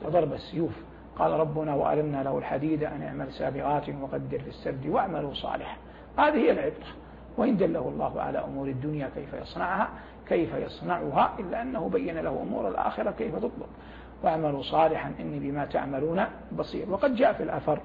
[0.05, 0.71] وضرب السيوف.
[1.19, 5.77] قال ربنا وألمنا له الحديد أن اعمل سابغات وقدر في السرد وأعملوا صالحا.
[6.17, 6.87] هذه هي العبرة.
[7.37, 9.89] وإن دله الله على أمور الدنيا كيف يصنعها
[10.29, 13.67] كيف يصنعها إلا أنه بين له أمور الآخرة كيف تطلب.
[14.23, 16.25] واعملوا صالحا إني بما تعملون
[16.57, 16.89] بصير.
[16.89, 17.79] وقد جاء في الأثر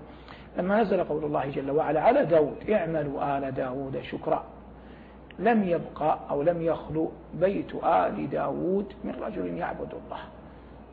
[0.58, 4.44] لما نزل قول الله جل وعلا على داود اعملوا آل داود شكرا.
[5.38, 10.20] لم يبقى أو لم يخلو بيت آل داود من رجل يعبد الله.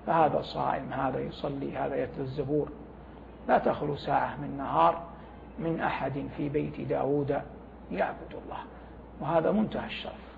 [0.07, 2.69] فهذا صائم هذا يصلي هذا يتلو الزبور.
[3.47, 5.01] لا تخلو ساعة من نهار
[5.59, 7.41] من أحد في بيت داود
[7.91, 8.57] يعبد الله.
[9.19, 10.30] وهذا منتهى الشرف.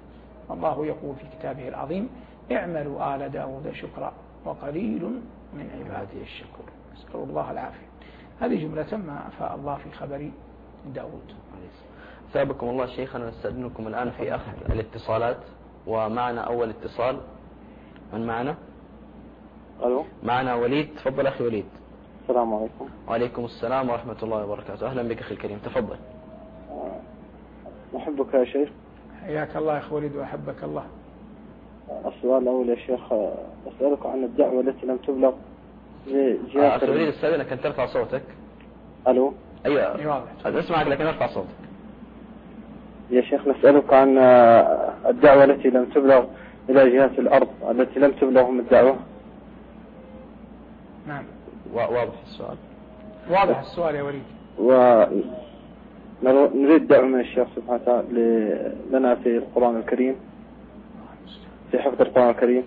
[0.52, 2.10] الله يقول في كتابه العظيم
[2.52, 4.14] اعملوا آل داود شكرا
[4.46, 5.22] وقليل
[5.54, 6.66] من عباده الشكور.
[6.94, 7.88] نسأل الله العافية.
[8.40, 10.30] هذه جملة ما أفاء الله في خبر
[10.96, 11.34] داود.
[12.34, 15.38] ثابكم الله شيخنا نستأذنكم الآن في أخذ الاتصالات.
[15.88, 17.22] ومعنا أول اتصال.
[18.14, 18.56] من معنا؟
[19.84, 20.90] ألو؟ معنا وليد.
[20.96, 21.66] تفضل أخي وليد.
[22.22, 22.90] السلام عليكم.
[23.08, 24.88] وعليكم السلام ورحمة الله وبركاته.
[24.88, 25.58] أهلا بك أخي الكريم.
[25.58, 25.98] تفضل.
[27.96, 28.70] أحبك يا شيخ.
[29.26, 30.84] حياك الله يا أخي وليد وأحبك الله.
[32.06, 33.00] السؤال الأول يا شيخ
[33.68, 35.34] أسألك عن الدعوة التي لم تبلغ
[36.08, 38.22] آه، لجهات أخي وليد استاذنك أن ترفع صوتك.
[39.08, 39.34] ألو؟
[39.66, 39.96] أيوة.
[40.00, 40.32] أي واضح.
[40.46, 41.48] أسمعك لكن أرفع صوتك.
[43.12, 46.26] يا شيخ نسألك عن آه، الدعوة التي لم تبلغ
[46.70, 48.96] إلى جهات الأرض التي لم تبلغهم الدعوة؟
[51.08, 51.24] نعم.
[51.74, 52.58] و- واضح السؤال.
[53.30, 54.24] واضح السؤال يا وليد.
[56.24, 60.16] ونريد دعوة من الشيخ سبحانه وتعالى ل- لنا في القرآن الكريم.
[61.72, 62.64] في حفظ القرآن الكريم.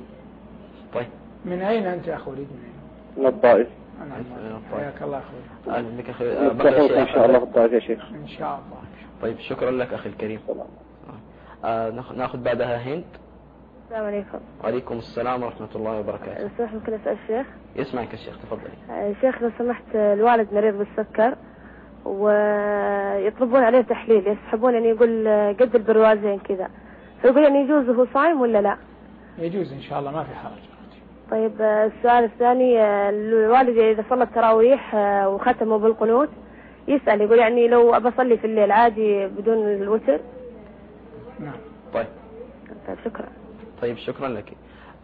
[0.94, 1.06] طيب.
[1.44, 3.66] من أين أنت يا وليد؟ من أين؟ من الطائف.
[4.02, 4.14] أنا
[4.72, 4.80] طيب.
[4.80, 5.20] حياك الله
[5.68, 8.12] آه، بقي نلتقيكم شيء إن شاء الله في الطائف يا شيخ.
[8.12, 8.82] إن شاء الله.
[9.22, 10.40] طيب شكرا لك أخي الكريم.
[10.46, 10.66] سلام.
[11.64, 13.04] آه، ناخ- ناخذ بعدها هند
[13.84, 14.38] السلام عليكم.
[14.64, 16.50] وعليكم السلام ورحمة الله وبركاته.
[16.58, 21.36] سمح ممكن أسأل الشيخ؟ يسمعك الشيخ تفضلي آه، شيخ لو سمحت آه، الوالد مريض بالسكر.
[22.06, 26.68] ويطلبون عليه تحليل يسحبون يعني يقول آه، قد البروازين كذا.
[27.22, 28.76] فيقول يعني يجوز هو صايم ولا لا؟
[29.38, 30.58] يجوز إن شاء الله ما في حرج.
[31.30, 34.94] طيب آه، السؤال الثاني آه، الوالد إذا صلى التراويح
[35.26, 36.28] وختمه بالقنوت
[36.88, 40.20] يسأل يقول يعني لو أبى أصلي في الليل عادي بدون الوتر؟
[41.40, 41.56] نعم.
[41.94, 42.06] طيب.
[42.88, 43.26] طيب شكرا.
[43.82, 44.52] طيب شكرا لك.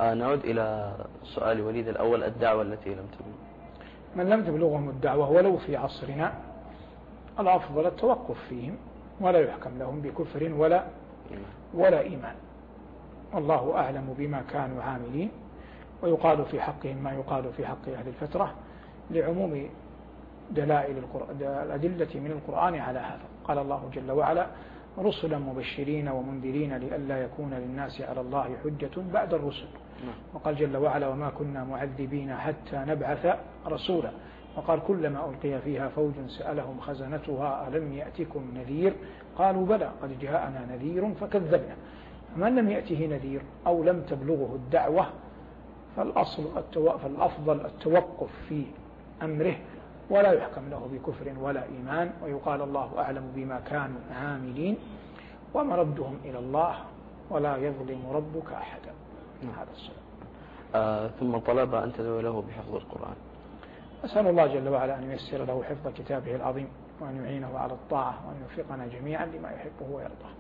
[0.00, 3.36] آه، نعود إلى سؤال وليد الأول الدعوة التي لم تبلغ.
[4.16, 6.32] من لم تبلغهم الدعوة ولو في عصرنا
[7.40, 8.76] الأفضل التوقف فيهم
[9.20, 10.84] ولا يحكم لهم بكفر ولا
[11.74, 12.34] ولا إيمان.
[13.32, 15.30] والله أعلم بما كانوا عاملين
[16.02, 18.54] ويقال في حقهم ما يقال في حق أهل الفترة
[19.10, 19.68] لعموم
[20.50, 21.02] دلائل
[21.40, 23.26] الأدلة من القرآن على هذا.
[23.44, 24.46] قال الله جل وعلا
[24.98, 29.68] رسلا مبشرين ومنذرين لئلا يكون للناس على الله حجة بعد الرسل.
[30.34, 34.10] وقال جل وعلا وما كنا معذبين حتى نبعث رسولا.
[34.56, 38.92] وقال كلما ألقي فيها فوج سألهم خزنتها ألم يأتكم نذير؟
[39.38, 41.76] قالوا بلى قد جاءنا نذير فكذبنا.
[42.36, 45.06] من لم يأته نذير أو لم تبلغه الدعوة
[45.96, 46.44] فالأصل.
[46.74, 48.64] فالأفضل التوقف في
[49.22, 49.56] أمره
[50.10, 54.76] ولا يحكم له بكفر ولا إيمان ويقال الله أعلم بما كانوا عاملين
[55.54, 56.74] ومردهم إلى الله
[57.30, 58.92] ولا يظلم ربك أحدا.
[59.42, 60.02] هذا الصلاة
[60.74, 63.16] آه، ثم طلب أن تدعو له بحفظ القرآن.
[64.04, 66.68] أسأل الله جل وعلا أن ييسر له حفظ كتابه العظيم
[67.00, 70.32] وأن يعينه على الطاعة وأن يوفقنا جميعا لما يحبه ويرضاه.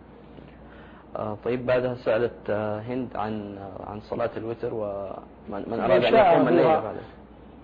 [1.16, 6.48] آه، طيب بعدها سألت آه، هند عن آه، عن صلاة الوتر ومن أراد أن يقوم
[6.48, 6.96] الليل أبوها- بعد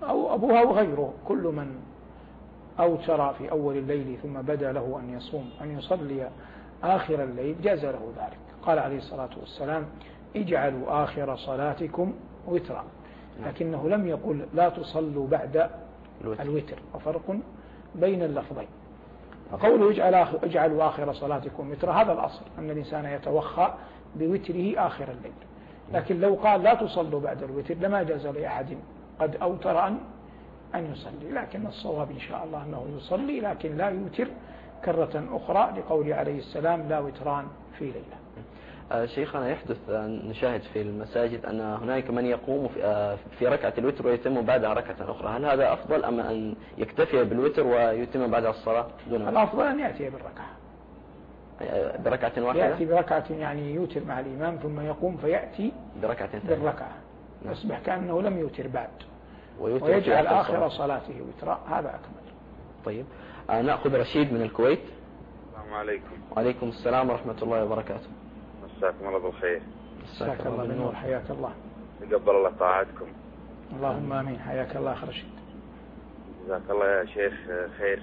[0.08, 1.80] أو أبوها وغيره كل من
[2.80, 6.30] أوتر في أول الليل ثم بدا له أن يصوم أن يصلي
[6.82, 8.38] آخر الليل جاز له ذلك.
[8.62, 9.86] قال عليه الصلاة والسلام
[10.36, 12.12] اجعلوا آخر صلاتكم
[12.46, 12.84] وترا.
[13.46, 15.70] لكنه لم يقل لا تصلوا بعد
[16.20, 16.42] الوتر.
[16.42, 16.78] الوتر.
[16.94, 17.36] وفرق
[17.94, 18.68] بين اللفظين.
[19.50, 23.74] فقوله اجعل آخر اجعلوا آخر صلاتكم وترا هذا الأصل أن الإنسان يتوخى
[24.16, 25.32] بوتره آخر الليل.
[25.92, 28.78] لكن لو قال لا تصلوا بعد الوتر لما جاز لأحد
[29.20, 29.98] قد أوتر أن
[30.74, 31.30] أن يصلي.
[31.32, 34.28] لكن الصواب إن شاء الله أنه يصلي لكن لا يوتر
[34.84, 37.44] كرة أخرى لقوله عليه السلام لا وتران
[37.78, 38.18] في ليلة.
[39.06, 39.76] شيخنا يحدث
[40.28, 45.10] نشاهد في المساجد أن هناك من يقوم في- آه، في ركعة الوتر ويتم بعدها ركعة
[45.10, 45.28] أخرى.
[45.28, 50.46] هل هذا أفضل أم أن يكتفي بالوتر ويتم بعدها الصلاة دون الأفضل أن يأتي بالركعة.
[51.62, 55.72] آه، بركعة واحدة؟ يأتي بركعة يعني يوتر مع الإمام ثم يقوم فيأتي
[56.02, 56.56] بركعة ثانية.
[56.56, 56.92] بالركعة.
[57.50, 58.88] يصبح كأنه لم يوتر بعد.
[59.60, 60.68] ويوتر ويجعل آخر.
[60.68, 61.60] صلاته وترا.
[61.70, 62.32] هذا أكمل.
[62.84, 63.04] طيب.
[63.50, 64.78] آه، نأخذ رشيد من الكويت.
[64.78, 66.16] السلام عليكم.
[66.36, 68.08] وعليكم السلام ورحمة الله وبركاته.
[68.78, 69.60] مساكم الله بالخير.
[70.14, 70.94] جزاك الله بالنور.
[70.94, 71.52] حياك الله.
[72.10, 73.06] تقبل الله طاعتكم.
[73.76, 74.38] اللهم آمين.
[74.38, 75.30] حياك الله أخ رشيد
[76.44, 77.34] جزاك الله يا شيخ
[77.78, 78.02] خير.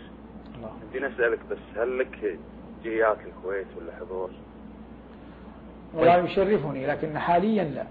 [0.56, 0.80] اللهم.
[0.90, 2.40] بدي أسألك بس هل لك
[2.84, 4.30] جيات الكويت ولا حضور؟
[5.94, 7.86] ولا يشرفني لكن حاليا لا.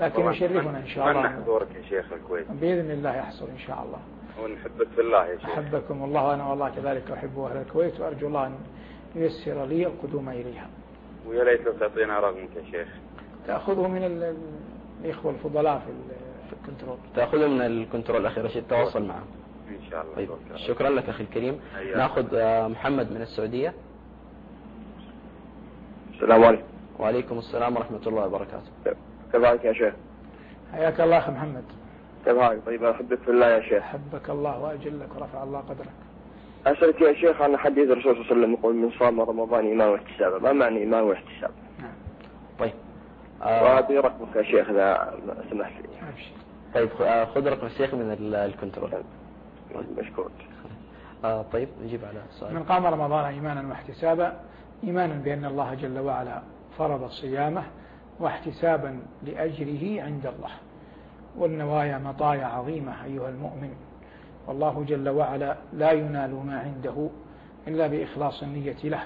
[0.00, 1.28] لكن يشرفنا إن شاء الله.
[1.28, 3.98] حضورك يا شيخ الكويت؟ بإذن الله يحصل إن شاء الله.
[4.44, 5.50] ونحبك في الله يا شيخ.
[5.50, 8.54] أحبكم الله وأنا والله كذلك أحب أهل الكويت وأرجو الله أن
[9.14, 10.68] ييسر لي القدوم إليها.
[11.26, 12.88] ويا ليت لو تعطينا رقمك يا شيخ.
[13.46, 14.36] تأخذه من ال- ال-
[15.04, 16.16] الإخوة الفضلاء في ال-
[16.48, 16.98] في ال control.
[17.16, 19.22] تأخذه من ال control الأخير عشان تتواصل معه.
[19.68, 20.14] إن شاء الله.
[20.16, 20.30] طيب.
[20.56, 21.60] شكرا لك أخي الكريم.
[21.74, 21.96] حياك.
[21.96, 23.74] نأخذ آه، محمد من السعودية.
[26.14, 26.64] السلام عليكم.
[26.98, 28.70] وعليكم السلام ورحمة الله وبركاته.
[29.32, 29.94] كيف حالك يا شيخ؟
[30.72, 31.64] حياك الله أخي محمد.
[32.24, 33.82] كيف حالك؟ طيب أحبك في الله يا شيخ.
[33.82, 35.92] حبك الله وأجلك ورفع الله قدرك.
[36.66, 39.88] أسألك يا شيخ عن حديث الرسول صلى الله عليه وسلم يقول من صام رمضان إيمان
[39.88, 41.50] واحتسابا ما معنى إيمان واحتساب؟
[42.58, 42.72] طيب.
[43.42, 45.14] آه، وهذه رقمك يا شيخ إذا
[45.50, 45.88] سمحت لي.
[46.74, 48.90] طيب آه، خذ رقم الشيخ من ال- الكنترول.
[49.98, 50.30] مشكور.
[51.24, 54.40] آه، طيب نجيب على السؤال من قام رمضان إيمانا واحتسابا
[54.84, 56.42] إيمانا بأن الله جل وعلا
[56.78, 57.62] فرض صيامه
[58.20, 60.50] واحتسابا لأجره عند الله.
[61.38, 63.70] والنوايا مطايا عظيمة أيها المؤمن.
[64.50, 67.08] والله جل وعلا لا ينال ما عنده
[67.68, 69.02] إلا بإخلاص النية له.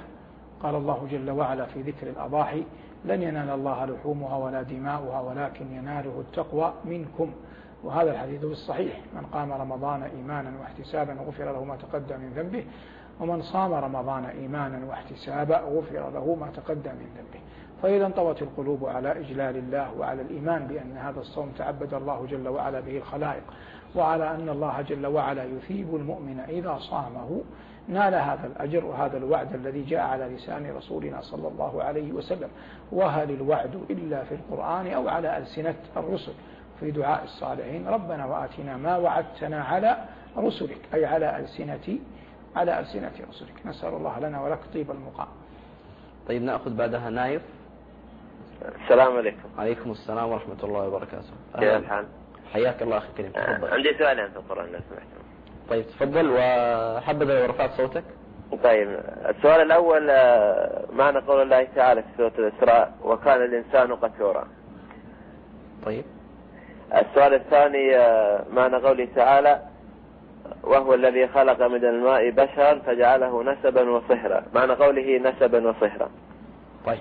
[0.63, 2.65] قال الله جل وعلا في ذكر الأضاحي
[3.05, 7.31] لن ينال الله لحومها ولا دماؤها ولكن يناله التقوى منكم.
[7.85, 12.65] وهذا الحديث بالصحيح من قام رمضان إيمانا واحتسابا غفر له ما تقدم من ذنبه
[13.21, 17.41] ومن صام رمضان إيمانا واحتسابا غفر له ما تقدم من ذنبه.
[17.83, 22.81] فإذا انطوت القلوب على إجلال الله وعلى الإيمان بأن هذا الصوم تعبد الله جل وعلا
[22.81, 23.43] به الخلائق.
[23.95, 27.43] وعلى أن الله جل وعلا يثيب المؤمن إذا صامه.
[27.89, 32.49] نال هذا الأجر وهذا الوعد الذي جاء على لسان رسولنا صلى الله عليه وسلم.
[32.93, 36.33] وهل الوعد إلا في القرآن أو على ألسنة الرسل؟
[36.81, 39.97] في دعاء الصالحين ربنا وآتنا ما وعدتنا على
[40.37, 41.99] رسلك أي على ألسنة
[42.57, 43.67] على ألسنة رسلك.
[43.67, 45.29] نسأل الله لنا ولك طيب المقام.
[46.29, 47.43] طيب نأخذ بعدها نايف.
[48.85, 49.49] السلام عليكم.
[49.59, 51.35] عليكم السلام ورحمة الله وبركاته.
[51.55, 51.63] كيف.
[51.63, 52.07] الحال؟
[52.55, 53.33] حياك الله أخي الكريم.
[53.37, 53.75] آه، تفضل.
[53.75, 55.07] عندي سؤالين في القرآن لو سمحت.
[55.71, 56.31] طيب تفضل.
[56.31, 58.05] وحبذا لو رفعت صوتك.
[58.64, 64.49] طيب السؤال الأول آه، معنى قول الله تعالى في سورة الإسراء وكان الإنسان قتورا.
[65.87, 66.05] طيب.
[66.95, 69.62] السؤال الثاني آه، معنى قوله تعالى
[70.62, 74.45] وهو الذي خلق من الماء بشرا فجعله نسبا وصهرا.
[74.55, 76.11] معنى قوله نسبا وصهرا.
[76.87, 76.99] طيب.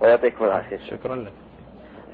[0.00, 0.76] ويعطيكم العافية.
[0.76, 1.32] شكرا لك.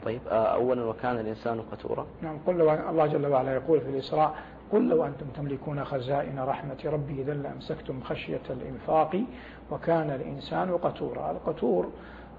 [0.06, 2.06] طيب آه، أولا وكان الإنسان قتورا.
[2.22, 4.34] نعم قل لو الله جل وعلا يقول في الإسراء
[4.72, 9.22] قل لو أنتم تملكون خزائن رحمة ربي إذا لأمسكتم خشية الإنفاق
[9.70, 11.30] وكان الإنسان قتورا.
[11.30, 11.88] القتور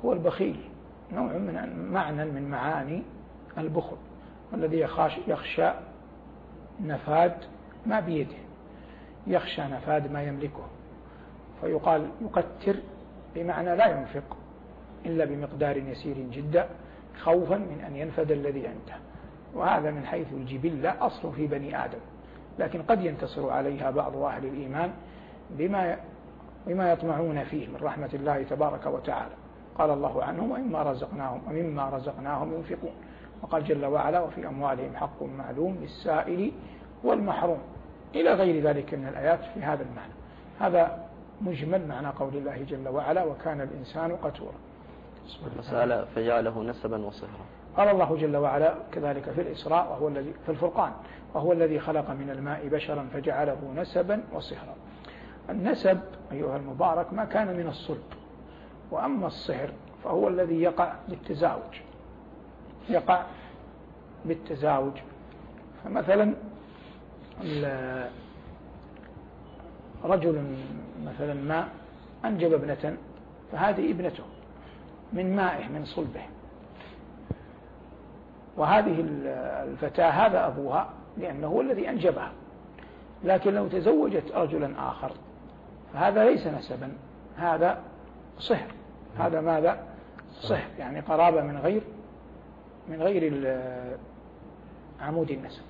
[0.06, 0.60] هو البخيل
[1.13, 3.03] نوع من معنى من معاني
[3.58, 3.97] البخل
[4.51, 4.88] والذي
[5.27, 5.71] يخشى
[6.82, 7.34] نفاد
[7.86, 8.38] ما بيده
[9.27, 10.63] يخشى نفاد ما يملكه.
[11.62, 12.75] فيقال يقتر
[13.36, 14.38] بمعنى لا ينفق
[15.06, 16.67] إلا بمقدار يسير جدا.
[17.23, 18.95] خوفا من أن ينفد الذي عنده.
[19.53, 21.99] وهذا من حيث الجبلة أصل في بني آدم.
[22.60, 24.91] لكن قد ينتصر عليها بعض أهل الإيمان
[25.49, 25.97] بما
[26.67, 29.34] بما يطمعون فيه من رحمة الله تبارك وتعالى.
[29.77, 32.93] قال الله عنهم ومما رزقناهم ومما رزقناهم ينفقون.
[33.41, 36.51] وقال جل وعلا وفي أموالهم حق معلوم للسائل
[37.03, 37.60] والمحروم.
[38.15, 40.13] إلى غير ذلك من الآيات في هذا المعنى.
[40.60, 41.08] هذا
[41.41, 44.66] مجمل معنى قول الله جل وعلا وكان الإنسان قتورا.
[45.59, 47.45] مسألة فجعله نسبا وصهرا.
[47.77, 50.91] قال الله جل وعلا كذلك في الإسراء وهو الذي في الفرقان
[51.33, 54.75] وهو الذي خلق من الماء بشرا فجعله نسبا وصهرا.
[55.49, 55.99] النسب
[56.31, 58.03] أيها المبارك ما كان من الصلب
[58.91, 59.69] وأما الصهر
[60.03, 61.81] فهو الذي يقع بالتزاوج.
[62.89, 63.25] يقع
[64.25, 64.93] بالتزاوج.
[65.83, 66.33] فمثلا
[70.03, 70.55] رجل
[71.05, 71.67] مثلا ما
[72.25, 72.97] أنجب ابنة
[73.51, 74.23] فهذه ابنته.
[75.13, 76.21] من مائه من صلبه.
[78.57, 79.27] وهذه ال-
[79.71, 82.31] الفتاة هذا أبوها لأنه هو الذي أنجبها.
[83.23, 85.11] لكن لو تزوجت رجلا آخر
[85.93, 86.91] فهذا ليس نسبا
[87.37, 87.77] هذا
[88.39, 88.67] صهر
[89.19, 89.79] هذا ماذا؟
[90.41, 91.81] صهر يعني قرابة من غير
[92.89, 93.57] من غير
[95.01, 95.61] عمود النسب.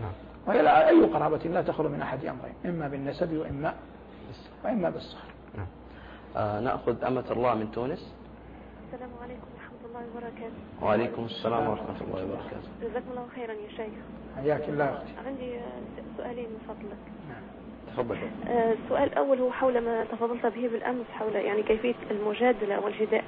[0.00, 0.10] نعم.
[0.46, 3.74] وهي لا- أي قرابة لا تخلو من أحد أمرين إما بالنسب وإما
[4.64, 5.22] وإما بالصهر
[6.36, 8.12] آه، نأخذ أمة الله من تونس.
[8.92, 10.60] السلام عليكم ورحمة الله وبركاته.
[10.82, 12.68] وعليكم السلام ورحمة الله وبركاته.
[12.82, 13.94] جزاكم الله خيرا يا شيخ.
[14.36, 15.12] حياك الله يا أختي.
[15.26, 15.60] عندي
[16.16, 17.00] سؤالين من فضلك.
[17.92, 18.16] تفضل.
[18.48, 23.22] آه، السؤال الأول هو حول ما تفضلت به بالأمس حول يعني كيفية المجادلة والجدال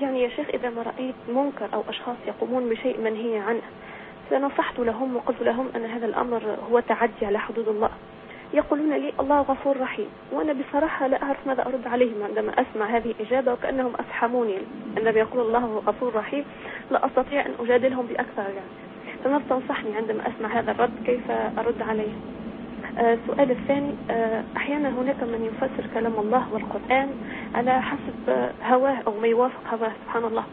[0.00, 3.62] يعني يا شيخ إذا ما رأيت منكر أو أشخاص يقومون بشيء منهي عنه
[4.30, 7.90] فنصحت لهم وقلت لهم أن هذا الأمر هو تعدي على حدود الله.
[8.54, 10.06] يقولون لي الله غفور رحيم.
[10.32, 14.58] وأنا بصراحة لا أعرف ماذا أرد عليهم عندما أسمع هذه الإجابة وكأنهم أفحموني
[14.96, 16.44] عندما يقول الله غفور رحيم
[16.90, 18.72] لا أستطيع أن أجادلهم بأكثر يعني.
[19.24, 22.12] فما تنصحني عندما أسمع هذا الرد؟ كيف أرد عليه؟
[22.98, 27.08] آه، السؤال الثاني آه، أحيانا هناك من يفسر كلام الله والقرآن
[27.54, 30.44] على حسب هواه أو ما يوافق هواه سبحان الله.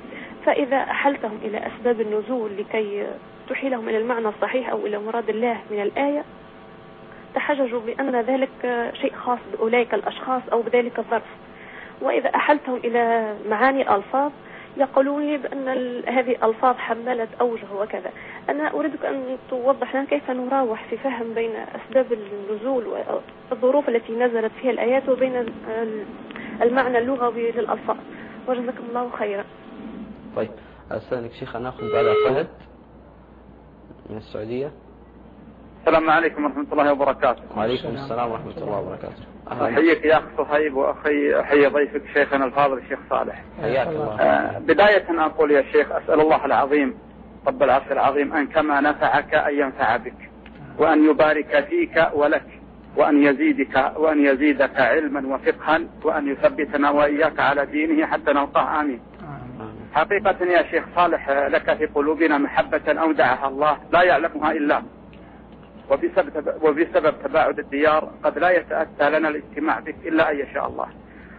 [0.46, 3.08] فإذا أحلتهم إلى أسباب النزول لكي
[3.50, 6.24] تحيلهم إلى المعنى الصحيح أو إلى مراد الله من الآية
[7.36, 11.24] تحججوا بأن ذلك شيء خاص بأولئك الأشخاص أو بذلك الظرف.
[12.02, 14.32] وإذا أحلتهم إلى معاني الألفاظ
[14.78, 15.68] يقولون لي بأن
[16.08, 18.12] هذه الألفاظ حملت أوجه وكذا.
[18.50, 22.88] أنا أريدك أن توضح لنا كيف نراوح في فهم بين أسباب النزول
[23.52, 25.46] والظروف التي نزلت فيها الآيات وبين
[26.62, 27.98] المعنى اللغوي للألفاظ.
[28.48, 29.44] وجزاكم الله خيرا.
[30.36, 30.52] طيب
[30.92, 32.48] أستاذنك شيخ ناخذ بعد فهد
[34.10, 34.72] من السعودية.
[35.80, 37.42] السلام عليكم ورحمة الله وبركاته.
[37.58, 39.24] وعليكم السلام ورحمة الله وبركاته.
[39.52, 43.44] أحييك يا أخ صهيب وأخي أحيي ضيفك شيخنا الفاضل الشيخ صالح.
[43.62, 44.22] حياك الله.
[44.22, 46.94] آه، بداية أقول يا شيخ أسأل الله العظيم
[47.48, 50.30] رب العرش العظيم أن كما نفعك أن ينفع بك
[50.78, 52.46] وأن يبارك فيك ولك
[52.98, 58.82] وأن يزيدك وأن يزيدك علما وفقها وأن يثبتنا وإياك على دينه حتى نلقاه.
[58.82, 59.02] آمين.
[59.94, 64.82] حقيقة يا شيخ صالح لك في قلوبنا محبة أودعها الله لا يعلمها إلا
[65.90, 70.88] وبسبب, وبسبب تباعد الديار قد لا يتأتى لنا الاجتماع بك إلا أن يشاء الله.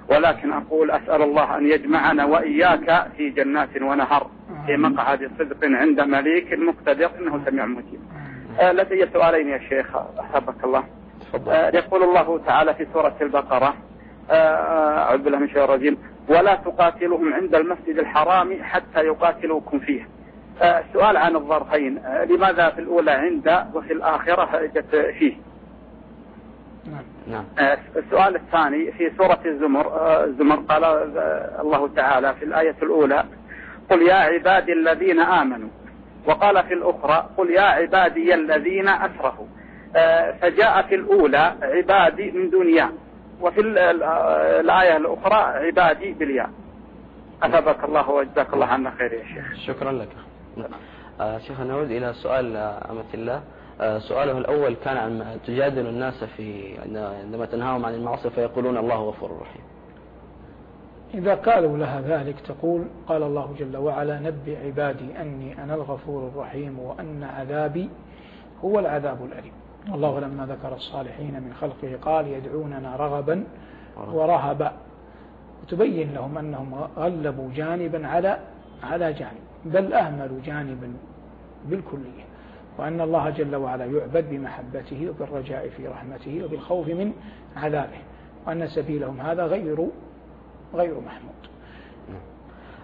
[0.08, 4.30] ولكن أقول أسأل الله أن يجمعنا وإياك في جنات ونهر
[4.66, 8.00] في مقعد صدق عند مليك مقتدر إنه سميع مجيب.
[8.60, 10.84] آه لدي سؤالين يا شيخ أحبك الله.
[11.48, 13.74] آه يقول الله تعالى في سورة البقرة
[14.30, 20.08] آه، أعوذ بالله من الشيطان الرجيم ولا تقاتلهم عند المسجد الحرام حتى يقاتلوكم فيه.
[20.60, 21.98] آه، سؤال عن الظرفين.
[21.98, 25.34] آه، لماذا في الأولى عند وفي الآخرة جت فيه؟
[26.86, 27.04] نعم.
[27.26, 27.44] نعم.
[27.96, 29.92] السؤال الثاني في سورة الزمر
[30.24, 30.84] الزمر قال
[31.60, 33.24] الله تعالى في الآية الأولى
[33.90, 35.68] قل يا عبادي الذين آمنوا.
[36.26, 39.46] وقال في الأخرى قل يا عبادي الذين أسرفوا.
[40.40, 42.92] فجاء في الأولى عبادي من دنيا
[43.40, 46.50] وفي الآية الأخرى عبادي بالياء.
[47.42, 49.54] أثابك الله وجزاك الله عنا خير يا شيخ.
[49.66, 50.08] شكرا لك.
[51.20, 52.56] آه شيخ نعود إلى سؤال
[52.90, 53.42] أمة الله.
[53.80, 56.78] آه سؤاله الأول كان عن تجادل الناس في
[57.22, 59.62] عندما تنهاهم عن المعصية فيقولون الله غفور رحيم.
[61.14, 66.78] إذا قالوا لها ذلك تقول قال الله جل وعلا نبئ عبادي أني أنا الغفور الرحيم
[66.78, 67.88] وأن عذابي
[68.64, 69.52] هو العذاب الأليم.
[69.94, 73.44] الله لما ذكر الصالحين من خلقه قال يدعوننا رغبا
[74.12, 74.72] ورهبا.
[75.62, 78.38] وتبين لهم أنهم غلبوا جانبا على
[78.82, 79.49] على جانب.
[79.64, 80.92] بل أهملوا جانبا
[81.64, 82.24] بالكلية
[82.78, 87.12] وأن الله جل وعلا يعبد بمحبته وبالرجاء في رحمته وبالخوف من
[87.56, 87.98] عذابه
[88.46, 89.86] وأن سبيلهم هذا غير
[90.74, 91.34] غير محمود.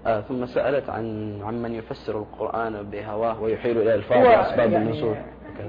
[0.07, 5.17] آه ثم سألت عن عمن يفسر القرآن بهواه ويحيل إلى ألفاظ وأسباب يعني النزول.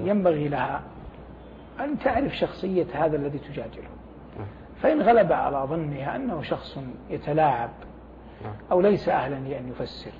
[0.04, 0.82] ينبغي لها
[1.80, 3.88] أن تعرف شخصية هذا الذي تجادله.
[4.82, 6.78] فإن غلب على ظنها أنه شخص
[7.10, 7.70] يتلاعب
[8.70, 10.10] أو ليس أهلا لأن يفسر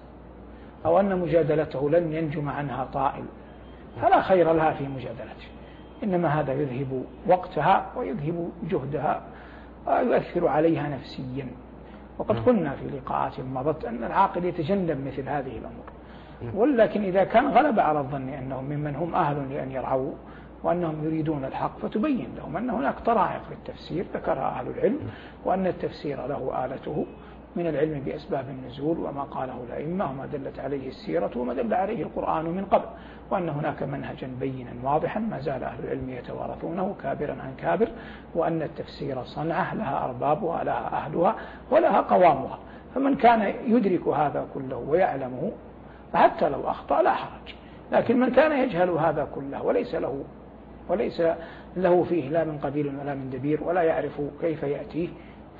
[0.87, 3.25] أو أن مجادلته لن ينجم عنها طائل.
[4.03, 5.49] فلا خير لها في مجادلته.
[6.05, 9.23] إنما هذا يذهب وقتها ويذهب جهدها
[9.87, 11.47] ويؤثر عليها نفسيا.
[12.19, 15.89] وقد قلنا في لقاءات مضت أن العاقل يتجنب مثل هذه الأمور.
[16.55, 20.13] ولكن إذا كان غلب على الظن أنهم ممن هم أهل لأن يرعوا
[20.63, 24.99] وأنهم يريدون الحق فتبين لهم أن هناك طرائق للتفسير ذكرها أهل العلم
[25.45, 27.07] وأن التفسير له آلته.
[27.59, 32.45] من العلم بأسباب النزول وما قاله الأئمة وما دلت عليه السيرة وما دل عليه القرآن
[32.45, 32.87] من قبل
[33.31, 37.89] وأن هناك منهجا بينا واضحا ما زال أهل العلم يتوارثونه كابرا عن كابر
[38.35, 41.37] وأن التفسير صنعة لها أربابها لها أهلها
[41.71, 42.59] ولها قوامها.
[42.95, 45.53] فمن كان يدرك هذا كله ويعلمه
[46.13, 47.55] فحتى لو أخطأ لا حرج
[47.93, 50.25] لكن من كان يجهل هذا كله وليس له
[50.89, 51.23] وليس
[51.77, 55.09] له فيه لا من قبيل ولا من دبير ولا يعرف كيف يأتيه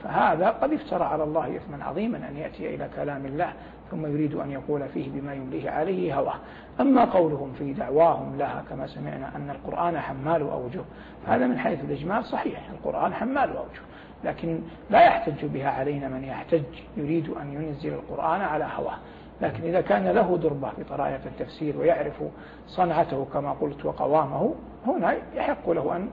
[0.05, 3.53] فهذا قد افترى على الله إثما عظيما أن يأتي إلى كلام الله
[3.91, 6.35] ثم يريد أن يقول فيه بما يمليه عليه هواه.
[6.81, 10.81] أما قولهم في دعواهم لها كما سمعنا أن القرآن حمال أوجه
[11.27, 13.81] هذا من حيث الإجمال صحيح القرآن حمال أوجه
[14.25, 16.63] لكن لا يحتج بها علينا من يحتج
[16.97, 18.99] يريد أن ينزل القرآن على هواه.
[19.41, 22.23] لكن إذا كان له دربة في طرائق التفسير ويعرف
[22.67, 24.55] صنعته كما قلت وقوامه
[24.87, 26.09] هنا يحق له أن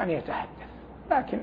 [0.00, 0.66] أن يتحدث.
[1.10, 1.38] لكن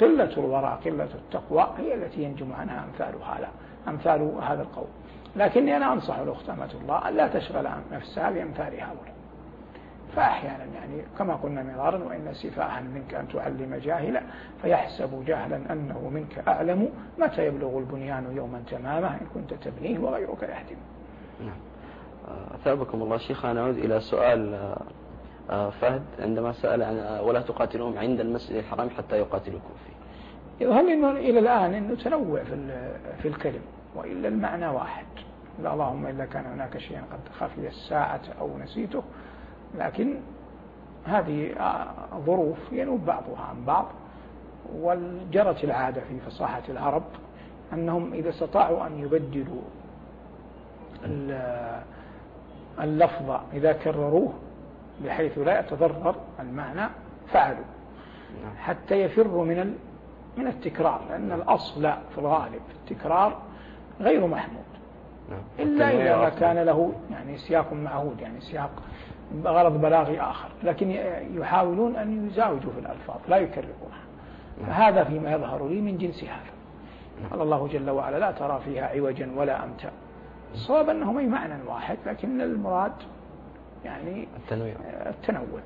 [0.00, 3.48] قلة الوراء قلة التقوى هي التي ينجم عنها أمثال هذا
[3.88, 4.88] أمثال هذا القول
[5.36, 9.14] لكني أنا أنصح الأخت أمة الله أن لا تشغل نفسها بأمثال هؤلاء.
[10.16, 14.22] فأحيانا يعني كما قلنا مرارا وإن سفاها منك أن تعلم جاهلا
[14.62, 16.88] فيحسب جهلا أنه منك أعلم
[17.18, 20.80] متى يبلغ البنيان يوما تمامه إن كنت تبنيه وغيرك يهدم.
[21.40, 21.56] نعم.
[22.54, 24.82] أثابكم الله شيخ أنا أعود إلى سؤال آه،
[25.50, 30.66] فهد عندما سأل عن آه، ولا تقاتلوهم عند المسجد الحرام حتى يقاتلوكم فيه.
[30.66, 32.56] يظهر لي إنه إلى الآن إنه تنوع في
[33.22, 33.62] في الكلم
[33.96, 35.06] وإلا المعنى واحد؟
[35.62, 39.02] لا اللهم الا كان هناك شيء قد خفي الساعة أو نسيته
[39.78, 40.16] لكن
[41.04, 41.54] هذه
[42.26, 43.86] ظروف ينوب بعضها عن بعض
[44.74, 47.02] وجرت العادة في فصاحة العرب
[47.72, 49.62] أنهم إذا استطاعوا أن يبدلوا
[52.80, 54.32] اللفظ إذا كرروه
[55.04, 56.88] بحيث لا يتضرر المعنى
[57.32, 57.64] فعلوا.
[58.58, 59.74] حتى يفروا من
[60.36, 63.38] من التكرار لأن الأصل في الغالب في التكرار
[64.00, 64.64] غير محمود.
[65.30, 65.40] نعم.
[65.58, 68.70] إلا إذا ما كان له يعني سياق معهود يعني سياق
[69.44, 70.48] غرض بلاغي آخر.
[70.62, 70.90] لكن
[71.34, 74.04] يحاولون أن يزاوجوا في الألفاظ لا يكررونها.
[74.66, 76.50] فهذا فيما يظهر لي من جنس هذا.
[77.30, 79.90] قال الله جل وعلا لا ترى فيها عوجا ولا أمتا.
[80.54, 82.92] الصواب أنهم أي معنى واحد لكن المراد
[83.84, 84.74] يعني التنويع
[85.06, 85.60] التنوع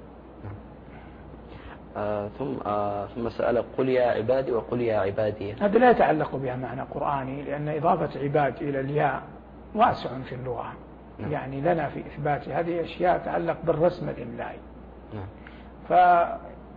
[1.97, 6.57] آه ثم آه ثم سأل قل يا عبادي وقل يا عبادي هذا لا يتعلق بها
[6.57, 9.23] معنى قرآني لأن إضافة عباد إلى الياء
[9.75, 10.73] واسع في اللغة
[11.19, 11.33] نعم.
[11.33, 14.59] يعني لنا في إثبات هذه أشياء تتعلق بالرسم الإملائي
[15.15, 15.27] نعم.
[15.89, 15.93] ف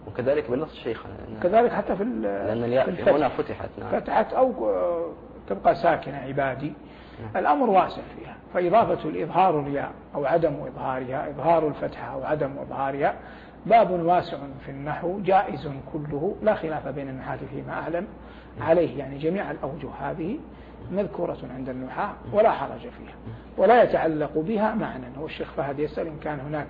[0.07, 1.13] وكذلك بالنص شيخنا
[1.43, 3.91] كذلك حتى في لأن الياء هنا فتحت نعم.
[3.91, 4.71] فتحت أو
[5.49, 6.73] تبقى ساكنة عبادي
[7.21, 7.37] نعم.
[7.37, 13.13] الأمر واسع فيها فإضافة الإظهار الياء أو عدم إظهارها إظهار الفتحة أو عدم إظهارها
[13.65, 18.07] باب واسع في النحو جائز كله لا خلاف بين النحاة فيما أعلم.
[18.61, 20.39] عليه يعني جميع الأوجه هذه
[20.91, 23.15] مذكورة عند النحاة ولا حرج فيها.
[23.57, 25.05] ولا يتعلق بها معنى.
[25.19, 26.67] هو الشيخ فهد يسأل إن كان هناك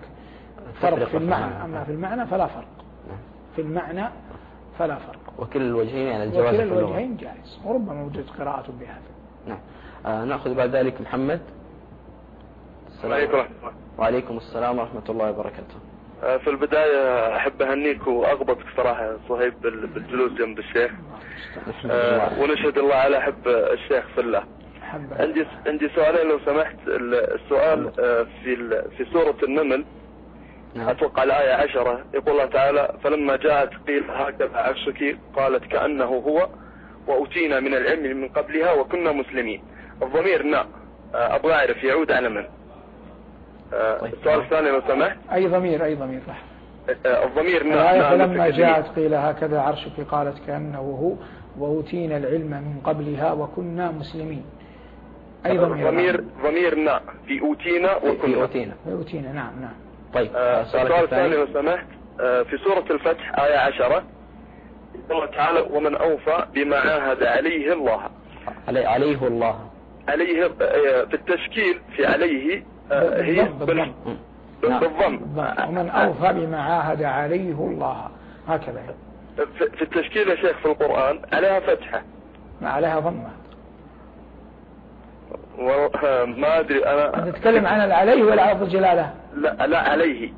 [0.82, 1.64] فرق في المعنى.
[1.64, 2.68] أما في المعنى فلا فرق.
[3.56, 4.06] في المعنى
[4.80, 5.20] فلا فرق.
[5.40, 7.60] وكل الوجهين يعني الجواز وكل الوجهين جائز.
[7.66, 9.02] وربما وجدت قراءة بهذا.
[9.48, 9.60] نعم.
[10.06, 11.40] آه نأخذ بعد ذلك محمد.
[12.98, 13.46] السلام عليكم
[13.98, 15.76] وعليكم السلام ورحمة الله وبركاته.
[16.24, 20.92] آه، في البداية أحب أهنيك وأغبطك صراحة صهيب بالجلوس جنب الشيخ.
[21.92, 24.44] آه ونشهد الله على حب الشيخ في الله.
[25.20, 26.76] عندي عندي سؤالين لو سمحت.
[26.88, 28.56] السؤال آه، في
[28.98, 29.86] في سورة النمل
[30.76, 30.90] نعم.
[30.90, 32.06] أتوقع الآية عشرة.
[32.14, 36.50] يقول الله تعالى فلما جاءت قيل هكذا عرشك قالت كأنه هو
[37.08, 39.64] وأتينا من العلم من قبلها وكنا مسلمين.
[40.02, 40.66] الضمير نا.
[41.14, 42.46] أبغى أعرف يعود على من.
[43.74, 45.18] السؤال الثاني لو سمحت.
[45.34, 46.22] أي ضمير أي ضمير
[47.06, 51.14] آه، الضمير نا فلما جاءت قيل هكذا عرشك قالت كأنه هو
[51.60, 54.46] وأوتينا العلم من قبلها وكنا مسلمين.
[55.46, 58.36] أي ضمير؟ ضمير ضمير نا في أوتينا وكنا.
[58.36, 58.74] في أوتينا.
[58.86, 59.74] في أوتينا نعم نعم.
[60.14, 61.36] طيب آه السؤال الثاني.
[61.36, 61.88] لو سمحت.
[62.18, 64.04] في سورة الفتح آية عشرة.
[65.12, 68.00] الله تعالى ومن أوفى بما عاهد عليه الله.
[68.68, 69.70] عليه الله.
[70.08, 70.48] عليه
[71.06, 73.94] في التشكيل في عليه هي بالضم
[74.62, 75.20] بالضم
[75.68, 78.10] ومن أوفى بما عاهد عليه الله.
[78.48, 78.82] هكذا.
[79.58, 82.02] في التشكيل يا شيخ في القرآن عليها فتحة.
[82.62, 83.30] ما عليها ضمة.
[86.26, 89.80] ما أدري أنا نتكلم عن عليه ولا لفظ جلاله لا لا.
[89.80, 90.34] عليه.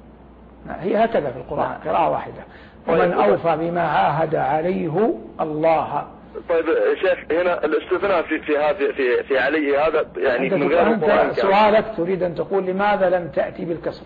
[0.70, 2.43] هي هكذا في القرآن قراءة واحدة.
[2.88, 6.08] طيب، ومن أوفى بما عاهد عليه الله.
[6.50, 6.66] طيب
[7.02, 11.86] شيخ هنا الاستثناء في في هذه في في عليه هذا يعني من غير القرآن سؤالك
[11.98, 14.04] تريد أن تقول لماذا لم تأتي بالكسر؟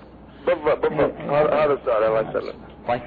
[0.48, 1.14] بالضبط بالضبط.
[1.32, 2.54] هذا السؤال الله يسلم
[2.88, 3.02] طيب.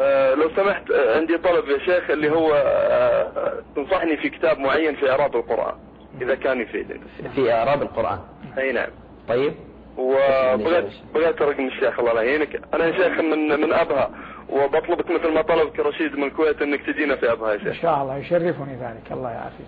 [0.00, 4.94] آه لو سمحت آه عندي طلب يا شيخ اللي هو آه تنصحني في كتاب معين
[4.96, 5.74] في إعراب القرآن
[6.22, 7.00] إذا كان يفيدني.
[7.34, 8.18] في إعراب القرآن.
[8.58, 8.88] أي نعم.
[9.28, 9.52] طيب.
[9.98, 12.60] وبغيت بغيت رقم الشيخ الله لا يعينك.
[12.74, 14.10] أنا يا شيخ من من أبها.
[14.52, 17.66] وبطلبك مثل ما طلبك رشيد من الكويت إنك تجينا في أبها يا شيخ.
[17.66, 19.12] إن شاء الله يشرفني ذلك.
[19.12, 19.66] الله يعافيك.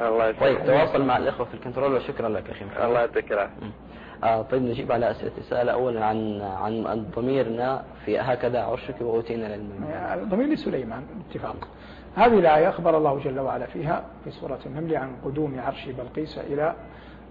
[0.00, 0.40] الله يسلمك.
[0.40, 2.64] طيب تواصل مع الإخوة في الكنترول وشكرا لك أخي.
[2.64, 3.54] محمد الله يعطيك العافية.
[4.24, 10.28] آه طيب نجيب على أسئلة السؤال اولا عن عن ضميرنا في هكذا عرشك وأوتينا العلم.
[10.28, 11.68] ضمير لسليمان اتفاق.
[12.14, 16.74] هذه الآية أخبر الله جل وعلا فيها في سورة النمل عن قدوم عرش بلقيس إلى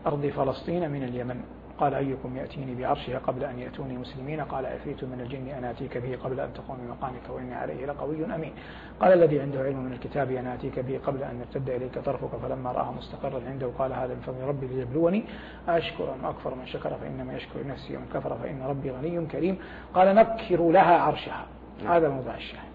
[0.08, 1.42] أرض فلسطين من اليمن.
[1.80, 6.18] قال أيكم يأتيني بعرشها قبل أن يأتوني مسلمين؟ قال عفريت من الجن أنا أتيك به
[6.24, 8.54] قبل أن تقوم مقامك وإني عليه لقوي أمين.
[9.00, 12.72] قال الذي عنده علم من الكتاب أنا أتيك به قبل أن يرتد إليك طرفك فلما
[12.72, 15.24] رآه مستقرا عنده قال هذا من فضل ربي ليبلوني
[15.68, 19.58] أشكر أم أكفر من شكر فإنما يشكر نفسي ومن كفر فإن ربي غني كريم.
[19.94, 21.46] قال نكر لها عرشها.
[21.88, 22.74] هذا موضع الشاهد.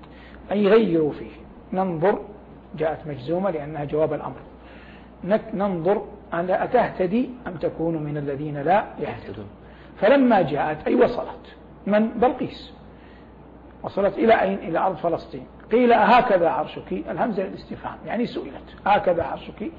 [0.52, 1.32] أي غيروا فيه.
[1.72, 2.18] ننظر
[2.76, 4.40] جاءت مجزومة لأنها جواب الأمر.
[5.54, 6.02] ننظر
[6.34, 9.48] أن أتهتدي أم تكون من الذين لا يهتدون.
[10.00, 11.56] فلما جاءت أي وصلت
[11.86, 12.72] من؟ بلقيس.
[13.82, 15.46] وصلت إلى أين؟ إلى أرض فلسطين.
[15.72, 17.98] قيل هكذا عرشك؟ الهمزة للاستفهام.
[18.06, 19.70] يعني سئلت هكذا عرشك؟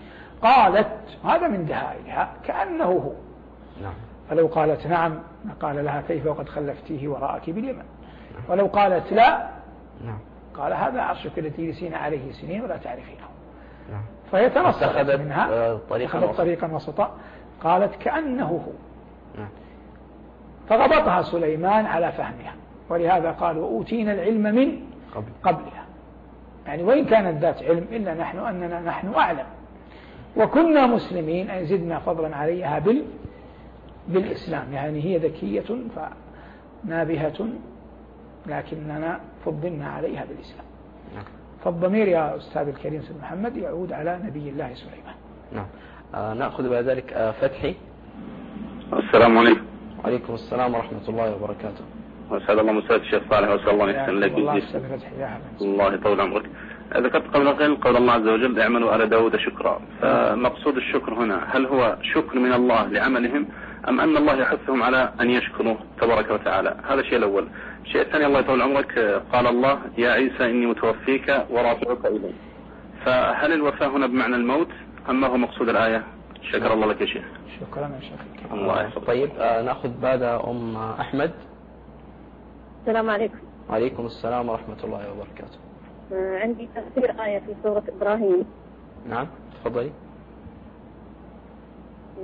[0.41, 3.11] قالت هذا من دهائها كأنه هو.
[3.81, 3.93] نعم.
[4.29, 5.19] فلو قالت نعم
[5.61, 7.83] قال لها كيف وقد خلفتيه وراءك باليمن.
[8.49, 9.49] ولو قالت لا
[10.05, 10.19] نعم.
[10.53, 13.27] قال هذا عرشك الذي تجلسين عليه سنين ولا تعرفينه.
[13.91, 14.03] نعم.
[14.31, 17.15] تنصرت منها آه، طريقا طريقا وسطا.
[17.63, 18.71] قالت كأنه هو.
[19.37, 19.49] نعم.
[20.69, 22.53] فضبطها سليمان على فهمها.
[22.89, 24.81] ولهذا قال وأوتينا العلم من
[25.43, 25.85] قبلها.
[26.67, 29.45] يعني وإن كانت ذات علم إلا نحن أننا نحن أعلم.
[30.37, 33.05] وكنا مسلمين أي زدنا فضلا عليها بال
[34.07, 34.73] بالإسلام.
[34.73, 35.63] يعني هي ذكية
[36.85, 37.47] فنابهة
[38.47, 40.68] لكننا فضلنا عليها بالإسلام.
[41.63, 45.15] فالضمير يا أستاذ الكريم سيد محمد يعود على نبي الله سليمان.
[45.51, 45.65] نعم.
[46.15, 47.75] آه نأخذ بعد ذلك آه فتحي.
[48.93, 49.61] السلام عليكم.
[50.03, 51.83] وعليكم السلام ورحمة الله وبركاته.
[52.29, 54.31] وأسعد الله مساء الشيخ صالح وأسأل الله أن يحسن لك
[55.61, 56.45] الله يطول عمرك.
[56.97, 59.79] ذكرت قبل قليل قول الله عز وجل اعملوا على داود شكرا.
[60.01, 63.45] فمقصود الشكر هنا هل هو شكر من الله لعملهم
[63.89, 67.47] أم أن الله يحثهم على أن يشكروا تبارك وتعالى؟ هذا الشيء الأول.
[67.85, 68.99] الشيء الثاني الله يطول عمرك.
[69.33, 72.33] قال الله يا عيسى إني متوفيك ورافعك إلي
[73.05, 74.67] فهل الوفاة هنا بمعنى الموت
[75.09, 76.03] أم ما هو مقصود الآية؟
[76.41, 77.25] شكر الله لك يا شيخ.
[77.59, 78.53] شكرا يا شيخ.
[78.53, 79.07] الله يحفظك.
[79.07, 81.31] طيب آه نأخذ بعد أم أحمد.
[82.81, 83.37] السلام عليكم.
[83.69, 85.57] وعليكم السلام ورحمة الله وبركاته.
[86.13, 88.45] آه عندي تفسير آية في سورة إبراهيم.
[89.09, 89.27] نعم
[89.63, 89.91] تفضلي.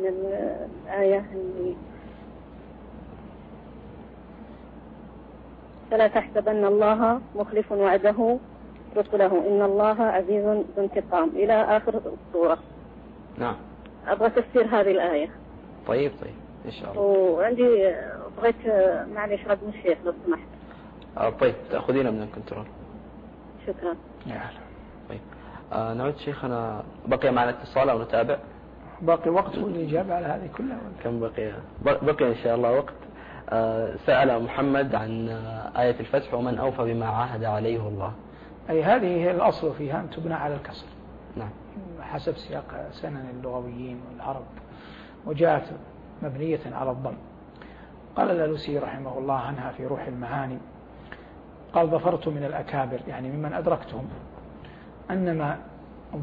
[0.01, 0.07] من
[0.87, 1.75] الآية اللي
[5.91, 8.37] فلا تحسبن الله مخلف وعده
[8.97, 9.47] رسله.
[9.47, 11.29] إن الله عزيز ذو انتقام.
[11.29, 12.57] إلى آخر السورة
[13.37, 13.55] نعم.
[14.07, 15.29] أبغى تفسير هذه الآية.
[15.87, 16.33] طيب طيب.
[16.65, 17.01] إن شاء الله.
[17.01, 17.93] وعندي
[18.37, 18.67] بغيت
[19.15, 20.47] معلش رد الشيخ لو سمحت.
[21.17, 21.55] آه طيب.
[21.71, 22.65] تأخذينا من الكنترول.
[23.67, 23.95] شكرا.
[24.25, 24.41] يا
[25.09, 25.19] طيب.
[25.73, 28.37] آه نعود شيخنا بقي معنا اتصال أو نتابع؟
[29.01, 30.77] باقي وقت والإجابة على هذه كلها.
[30.77, 31.51] ولا؟ كم بقي؟
[31.83, 32.93] بقي إن شاء الله وقت.
[33.49, 35.29] آه سأل محمد عن
[35.77, 38.13] آية الفتح ومن أوفى بما عاهد عليه الله.
[38.69, 40.87] أي هذه هي الأصل فيها أن تبنى على الكسر.
[41.35, 41.49] نعم.
[42.01, 44.45] حسب سياق سنن اللغويين والعرب
[45.25, 45.63] وجاءت
[46.23, 47.15] مبنية على الضم.
[48.15, 50.57] قال الألوسي رحمه الله عنها في روح المعاني
[51.73, 54.07] قال ظفرت من الأكابر يعني ممن أدركتهم
[55.11, 55.57] أنما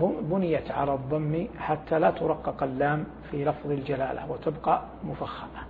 [0.00, 5.60] بنيت على الضم حتى لا ترقق اللام في لفظ الجلالة وتبقى مفخمة.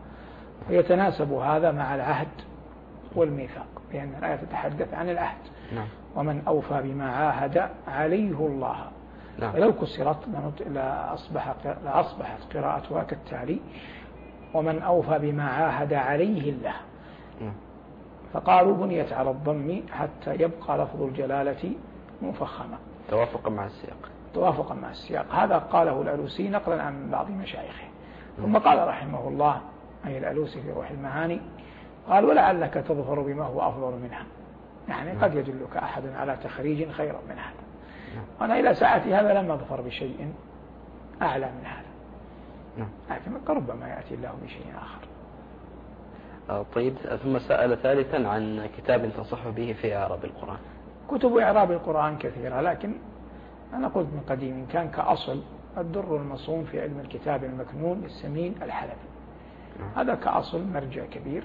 [0.71, 2.29] ويتناسب هذا مع العهد
[3.17, 5.41] والميثاق لأن الآية تتحدث عن العهد.
[5.75, 5.87] نعم.
[6.17, 8.77] ومن أوفى بما عاهد عليه الله.
[9.39, 9.55] نعم.
[9.55, 10.29] ولو كسرت
[10.71, 11.55] لأصبح
[11.85, 13.61] لأصبحت قراءتها كالتالي.
[14.55, 16.75] ومن أوفى بما عاهد عليه الله.
[17.41, 17.55] نعم.
[18.33, 21.73] فقالوا بنيت على الضم حتى يبقى لفظ الجلالة
[22.23, 22.79] مفخما
[23.11, 24.12] توافقا مع السياق.
[24.35, 25.35] توافقا مع السياق.
[25.35, 27.85] هذا قاله الألوسي نقلا عن بعض مشايخه.
[28.37, 29.61] ثم قال رحمه الله
[30.07, 31.41] أي الألوسي في روح المعاني
[32.09, 34.25] قال ولعلك تظفر بما هو أفضل منها.
[34.89, 37.63] يعني قد يدلك أحد على تخريج خيرا من هذا.
[38.41, 40.33] وأنا إلى ساعتي هذا لم أظفر بشيء
[41.23, 41.93] أعلى من هذا.
[43.11, 45.07] لكن ربما يأتي الله بشيء آخر.
[46.51, 46.95] آه، طيب.
[46.95, 50.59] ثم سأل ثالثا عن كتاب تنصح به في إعراب القرآن.
[51.11, 52.95] كتب إعراب القرآن كثيرة لكن
[53.73, 55.41] أنا قلت من قديم كان كأصل
[55.79, 58.95] الدر المصون في علم الكتاب المكنون للسمين الحلبي.
[59.97, 61.45] هذا كأصل مرجع كبير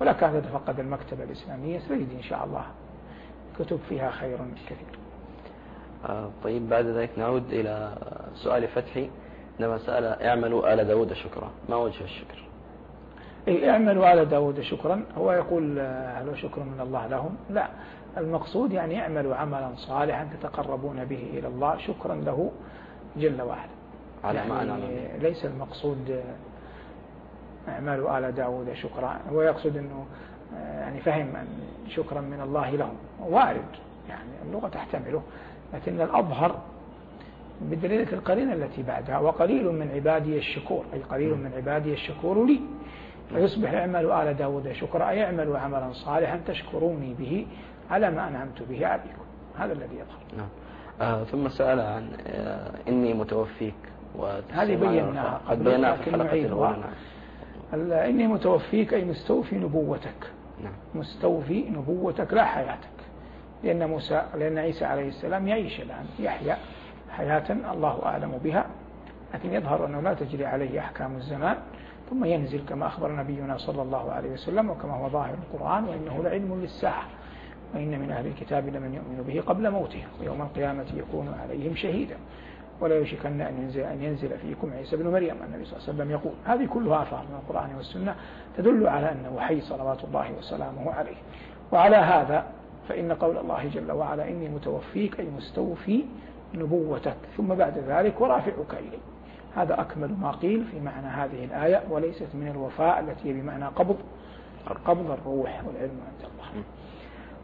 [0.00, 2.64] ولك أن تتفقد المكتبة الإسلامية ستجد إن شاء الله
[3.58, 4.98] كتب فيها خير كثير.
[6.08, 7.92] آه طيب بعد ذلك نعود إلى
[8.34, 9.10] سؤال فتحي.
[9.60, 11.50] عندما سأل اعملوا آل داود شكرا.
[11.68, 12.44] ما وجه الشكر؟
[13.48, 15.02] إيه اعملوا آل داود شكرا.
[15.18, 17.68] هو يقول هل هو شكر من الله لهم؟ لا.
[18.16, 22.50] المقصود يعني اعملوا عملا صالحا تتقربون به إلى الله شكرا له
[23.16, 23.70] جل وعلا.
[24.24, 24.78] على يعني ما أنا
[25.18, 26.22] ليس المقصود
[27.68, 30.06] اعملوا آل داود شكرا هو يقصد أنه
[30.54, 31.46] يعني فهم أن
[31.88, 32.94] شكرا من الله لهم.
[33.20, 33.64] وارد
[34.08, 35.22] يعني اللغة تحتمله
[35.74, 36.58] لكن الأظهر
[37.60, 42.60] بدليل القرينة التي بعدها وقليل من عبادي الشكور أي قليل من عبادي الشكور لي.
[43.28, 47.46] فيصبح اعملوا آل داود شكرا أي اعملوا عملا صالحا تشكروني به
[47.90, 49.22] على ما أنعمت به عليكم.
[49.58, 50.18] هذا الذي يظهر.
[50.36, 50.48] نعم.
[51.00, 53.74] آه ثم سأل عن آه إني متوفيك
[54.52, 55.40] هذه بيناها.
[55.48, 56.84] قد بيناها في الحلقة الأولى
[58.08, 60.30] إني متوفيك أي مستوفي نبوتك.
[60.64, 60.72] نعم.
[60.94, 62.88] مستوفي نبوتك لا حياتك.
[63.64, 66.56] لأن موسى لأن عيسى عليه السلام يعيش الآن يحيا
[67.10, 68.66] حياة الله أعلم بها.
[69.34, 71.56] لكن يظهر أنه لا تجري عليه أحكام الزمان.
[72.10, 76.60] ثم ينزل كما أخبر نبينا صلى الله عليه وسلم وكما هو ظاهر القرآن وإنه لعلم
[76.60, 77.04] للساعة.
[77.74, 82.16] وإن من أهل الكتاب لمن يؤمن به قبل موته ويوم القيامة يكون عليهم شهيدا.
[82.80, 85.36] ولا يشكن أن ينزل, أن ينزل فيكم عيسى بن مريم.
[85.46, 88.14] النبي صلى الله عليه وسلم يقول هذه كلها آثار من القرآن والسنة
[88.56, 91.16] تدل على أنه حي صلوات الله وسلامه عليه.
[91.72, 92.46] وعلى هذا
[92.88, 96.04] فإن قول الله جل وعلا إني متوفيك أي مستوفي
[96.54, 97.16] نبوتك.
[97.36, 98.98] ثم بعد ذلك ورافعك إلي.
[99.56, 103.96] هذا أكمل ما قيل في معنى هذه الآية وليست من الوفاء التي بمعنى قبض
[104.84, 106.64] قبض الروح والعلم عند الله.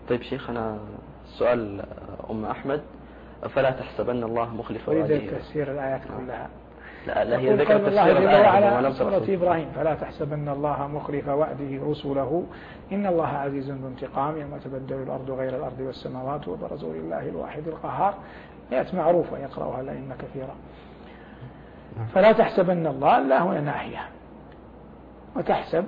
[0.08, 0.78] طيب شيخنا
[1.24, 1.82] سؤال
[2.30, 2.82] أم أحمد
[3.48, 6.48] فلا تحسبن الله مخلف وعده تفسير الآيات كلها.
[7.06, 12.46] لا لا هي ذكر تفسير الآية سورة إبراهيم فلا تحسبن الله مخلف وعده رسله.
[12.92, 18.14] إن الله عزيز ذو انتقام يوم تبدل الأرض غير الأرض والسماوات وبرزوا لله الواحد القهار.
[18.72, 20.54] آيات معروفة يقرأها الأئمة كثيرا
[22.14, 24.08] فلا تحسبن الله لا هنا ناحية.
[25.36, 25.84] وتحسب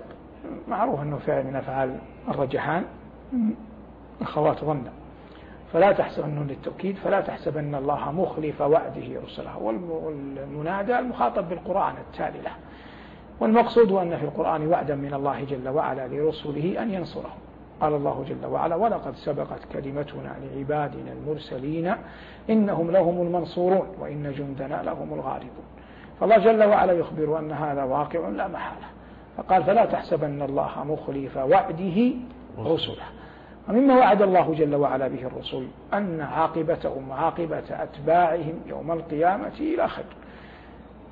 [0.68, 1.98] معروف أنه فعل من أفعال
[2.28, 2.84] الرجحان.
[4.20, 4.82] أخوات ظن.
[5.72, 9.58] فلا تحسبن للتوكيد فلا تحسبن الله مخلف وعده رسله.
[9.58, 12.52] والمنادى المخاطب بالقرآن التالي له.
[13.40, 17.30] والمقصود أن في القرآن وعدا من الله جل وعلا لرسله أن ينصره.
[17.80, 21.94] قال الله جل وعلا ولقد سبقت كلمتنا لعبادنا المرسلين
[22.50, 25.64] إنهم لهم المنصورون وإن جندنا لهم الغالبون.
[26.20, 28.86] فالله جل وعلا يخبر أن هذا واقع لا محالة.
[29.36, 32.12] فقال فلا تحسبن الله مخلف وعده
[32.58, 33.04] رسله.
[33.68, 40.04] ومما وعد الله جل وعلا به الرسل أن عاقبتهم وعاقبة أتباعهم يوم القيامة إلى خير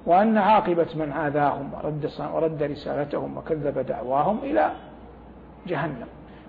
[0.06, 4.70] وأن عاقبة من عاداهم ورد, ورد رسالتهم وكذب دعواهم إلى
[5.66, 6.06] جهنم.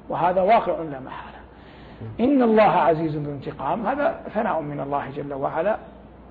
[0.09, 1.37] وهذا واقع لا محالة.
[2.19, 3.87] إن الله عزيز ذو انتقام.
[3.87, 5.77] هذا ثناء من الله جل وعلا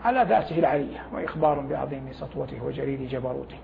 [0.05, 3.57] على ذاته العلية وإخبار بعظيم سطوته وجليل جبروته.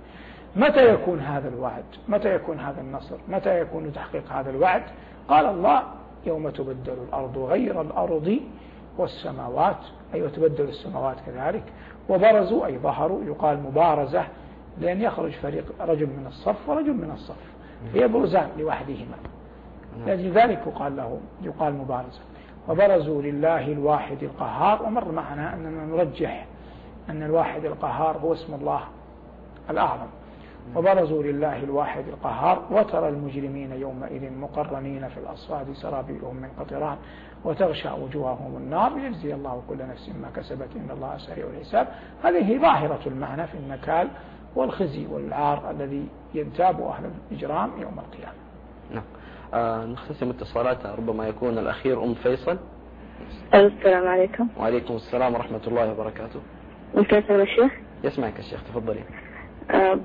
[0.57, 4.83] متى يكون هذا الوعد؟ متى يكون هذا النصر؟ متى يكون تحقيق هذا الوعد؟
[5.29, 5.83] قال الله
[6.27, 8.41] يوم تبدل الأرض غير الأرض
[8.99, 9.77] والسماوات.
[10.15, 11.65] أي وتبدل السماوات كذلك.
[12.09, 14.25] وبرزوا أي ظهروا يقال مبارزة
[14.81, 17.53] لأن يخرج فريق رجل من الصف ورجل من الصف.
[17.93, 19.17] فيبرزان لوحدهما.
[20.07, 22.21] لأجل ذلك يقال له يقال مبارزة.
[22.69, 24.83] وبرزوا لله الواحد القهار.
[24.83, 26.47] ومر معنا أننا نرجح
[27.11, 28.81] أن الواحد القهار هو اسم الله
[29.71, 30.07] الأعظم.
[30.77, 36.97] وبرزوا لله الواحد القهار وترى المجرمين يومئذ مقرنين في الأصفاد سرابيلهم من قطران
[37.45, 41.89] وتغشى وجوههم النار ليجزي الله كل نفس ما كسبت إن الله سريع الحساب.
[42.25, 44.09] هذه ظاهرة المعنى في النكال
[44.57, 48.39] والخزي والعار الذي ينتاب أهل الإجرام يوم القيامة.
[48.91, 49.05] نعم.
[49.55, 52.59] آه نختتم اتصالات ربما يكون الأخير أم فيصل.
[53.55, 54.49] السلام عليكم.
[54.61, 56.41] وعليكم السلام ورحمة الله وبركاته.
[56.95, 57.73] ممكن أسأل الشيخ؟
[58.05, 59.05] يسمعك الشيخ تفضلي.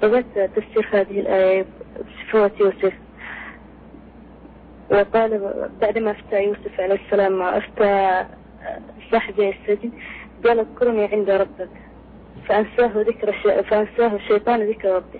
[0.01, 1.65] بغيت تفسير هذه الآية
[1.99, 2.93] بصفة يوسف.
[4.91, 8.25] وقال بعدما أفتى يوسف عليه السلام مع أفتى
[9.11, 9.91] صاحبي السجن
[10.45, 11.69] قال اذكرني عند ربك
[12.47, 13.31] فأنساه ذكر
[13.63, 15.19] فأنساه الشيطان ذكر ربه.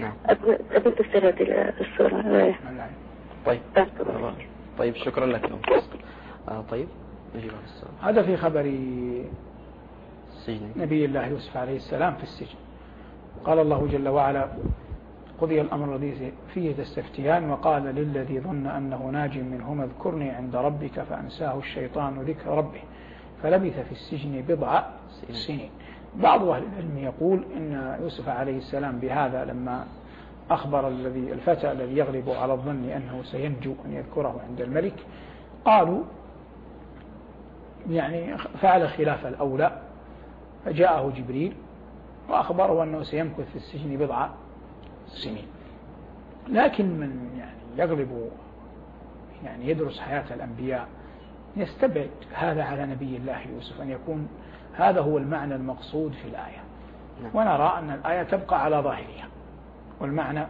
[0.00, 0.12] نعم.
[0.72, 2.54] أبغى تفسير هذه السورة.
[3.46, 3.60] طيب.
[4.78, 5.52] طيب شكرا لك
[6.48, 6.88] آه طيب
[7.36, 7.50] نجيب
[8.02, 8.60] هذا في خبر
[10.76, 12.58] نبي الله يوسف عليه السلام في السجن.
[13.44, 14.48] قال الله جل وعلا
[15.40, 21.58] قضي الأمر الذي فيه تستفتيان وقال للذي ظن أنه ناج منهما اذكرني عند ربك فأنساه
[21.58, 22.80] الشيطان ذكر ربه
[23.42, 24.82] فلبث في السجن بضع
[25.30, 25.70] سنين.
[26.16, 29.86] بعض أهل العلم يقول إن يوسف عليه السلام بهذا لما
[30.50, 34.94] أخبر الذي الفتى الذي يغلب على الظن أنه سينجو أن يذكره عند الملك
[35.64, 36.02] قالوا
[37.90, 39.82] يعني فعل خلاف الأولى
[40.64, 41.52] فجاءه جبريل
[42.28, 44.28] وأخبره أنه سيمكث في السجن بضع
[45.06, 45.46] سنين.
[46.48, 48.30] لكن من يعني يغلب
[49.44, 50.88] يعني يدرس حياة الأنبياء
[51.56, 54.28] يستبعد هذا على نبي الله يوسف أن يكون
[54.74, 56.62] هذا هو المعنى المقصود في الآية.
[57.22, 57.30] نعم.
[57.34, 59.28] ونرى أن الآية تبقى على ظاهرها.
[60.00, 60.46] والمعنى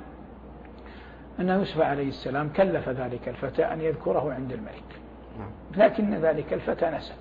[1.41, 5.01] أن يوسف عليه السلام كلف ذلك الفتى أن يذكره عند الملك.
[5.39, 5.51] نعم.
[5.77, 7.15] لكن ذلك الفتى نسى.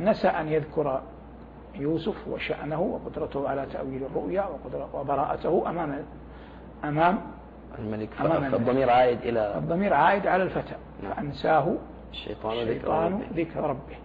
[0.00, 1.02] نسى أن يذكر
[1.80, 4.48] يوسف وشأنه وقدرته على تأويل الرؤيا
[4.94, 6.04] وبراءته أمام
[6.84, 7.20] أمام
[7.78, 11.12] الملك أمام فالضمير عائد إلى الضمير عائد على الفتى نعم.
[11.12, 11.74] فأنساه
[12.12, 13.42] الشيطان, الشيطان ذكر, ربه.
[13.42, 13.96] ذكر ربه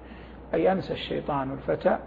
[0.54, 1.98] أي أنسى الشيطان الفتى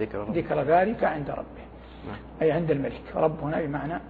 [0.00, 0.40] ذكر, ربه.
[0.40, 1.66] ذكر ذلك عند ربه
[2.06, 2.18] نعم.
[2.42, 4.00] أي عند الملك رب هنا بمعنى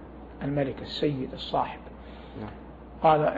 [0.43, 1.79] الملك السيد الصاحب
[2.41, 2.49] نعم.
[3.03, 3.33] قال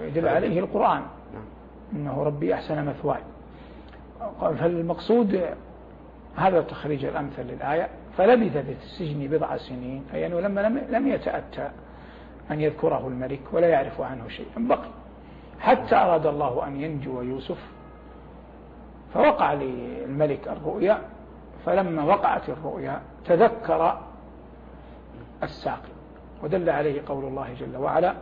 [0.00, 1.02] يدل عليه القرآن
[1.32, 1.44] نعم.
[1.92, 3.20] إنه ربي أحسن مثواي
[4.40, 5.44] فالمقصود
[6.36, 7.88] هذا تخريج الأمثل للآية.
[8.16, 10.60] فلبث في السجن بضع سنين أي أنه لما
[10.90, 11.70] لم يتأتى
[12.50, 14.88] أن يذكره الملك ولا يعرف عنه شيئا بقي.
[15.60, 17.58] حتى أراد الله أن ينجو يوسف
[19.14, 20.98] فوقع للملك الرؤيا.
[21.66, 24.00] فلما وقعت الرؤيا تذكر
[25.42, 25.92] الساقي
[26.42, 28.14] ودل عليه قول الله جل وعلا.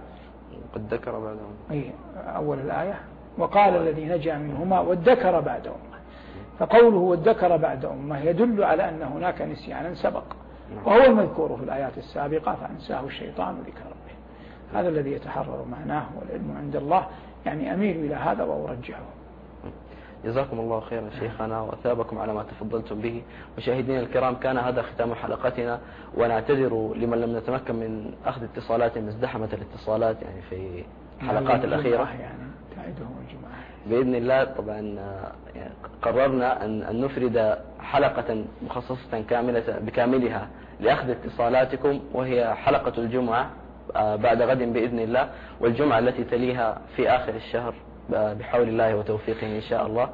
[0.74, 1.38] قد ذكر بعد
[1.70, 3.00] أي أول الآية.
[3.38, 5.89] وقال الذي نجا منهما وادكر بعد أمة
[6.60, 10.22] فقوله وادكر بعد أمة يدل على أن هناك نسيانا سبق.
[10.84, 14.14] وهو المذكور في الآيات السابقة فأنساه الشيطان ذكر ربه.
[14.80, 17.06] هذا الذي يتحرر معناه والعلم عند الله
[17.46, 19.02] يعني أميل إلى هذا وأرجحه.
[20.24, 23.22] جزاكم الله خيرا شيخنا وأثابكم على ما تفضلتم به.
[23.58, 25.80] مشاهدينا الكرام كان هذا ختام حلقتنا
[26.16, 30.84] ونعتذر لمن لم نتمكن من أخذ اتصالات ازدحمت الاتصالات يعني في
[31.22, 32.02] الحلقات الأخيرة.
[32.02, 33.59] يعني تعيدهم الجمعة.
[33.86, 34.80] بإذن الله طبعا
[35.54, 35.72] يعني
[36.02, 40.48] قررنا أن, نفرد حلقة مخصصة كاملة بكاملها
[40.80, 43.50] لأخذ اتصالاتكم وهي حلقة الجمعة
[43.96, 45.28] آه، بعد غد بإذن الله
[45.60, 47.74] والجمعة التي تليها في آخر الشهر
[48.10, 50.10] بحول الله وتوفيقه إن شاء الله.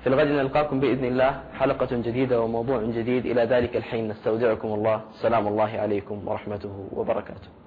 [0.00, 3.26] في الغد نلقاكم بإذن الله حلقة جديدة وموضوع جديد.
[3.26, 5.00] إلى ذلك الحين نستودعكم الله.
[5.22, 7.57] سلام الله عليكم ورحمته وبركاته.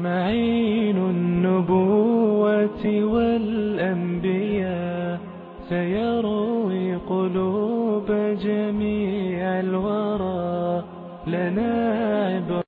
[0.00, 4.56] معين النبوة والأنبياء
[5.68, 8.06] سيروي قلوب
[8.42, 10.84] جميع الورى.
[11.26, 12.65] لنا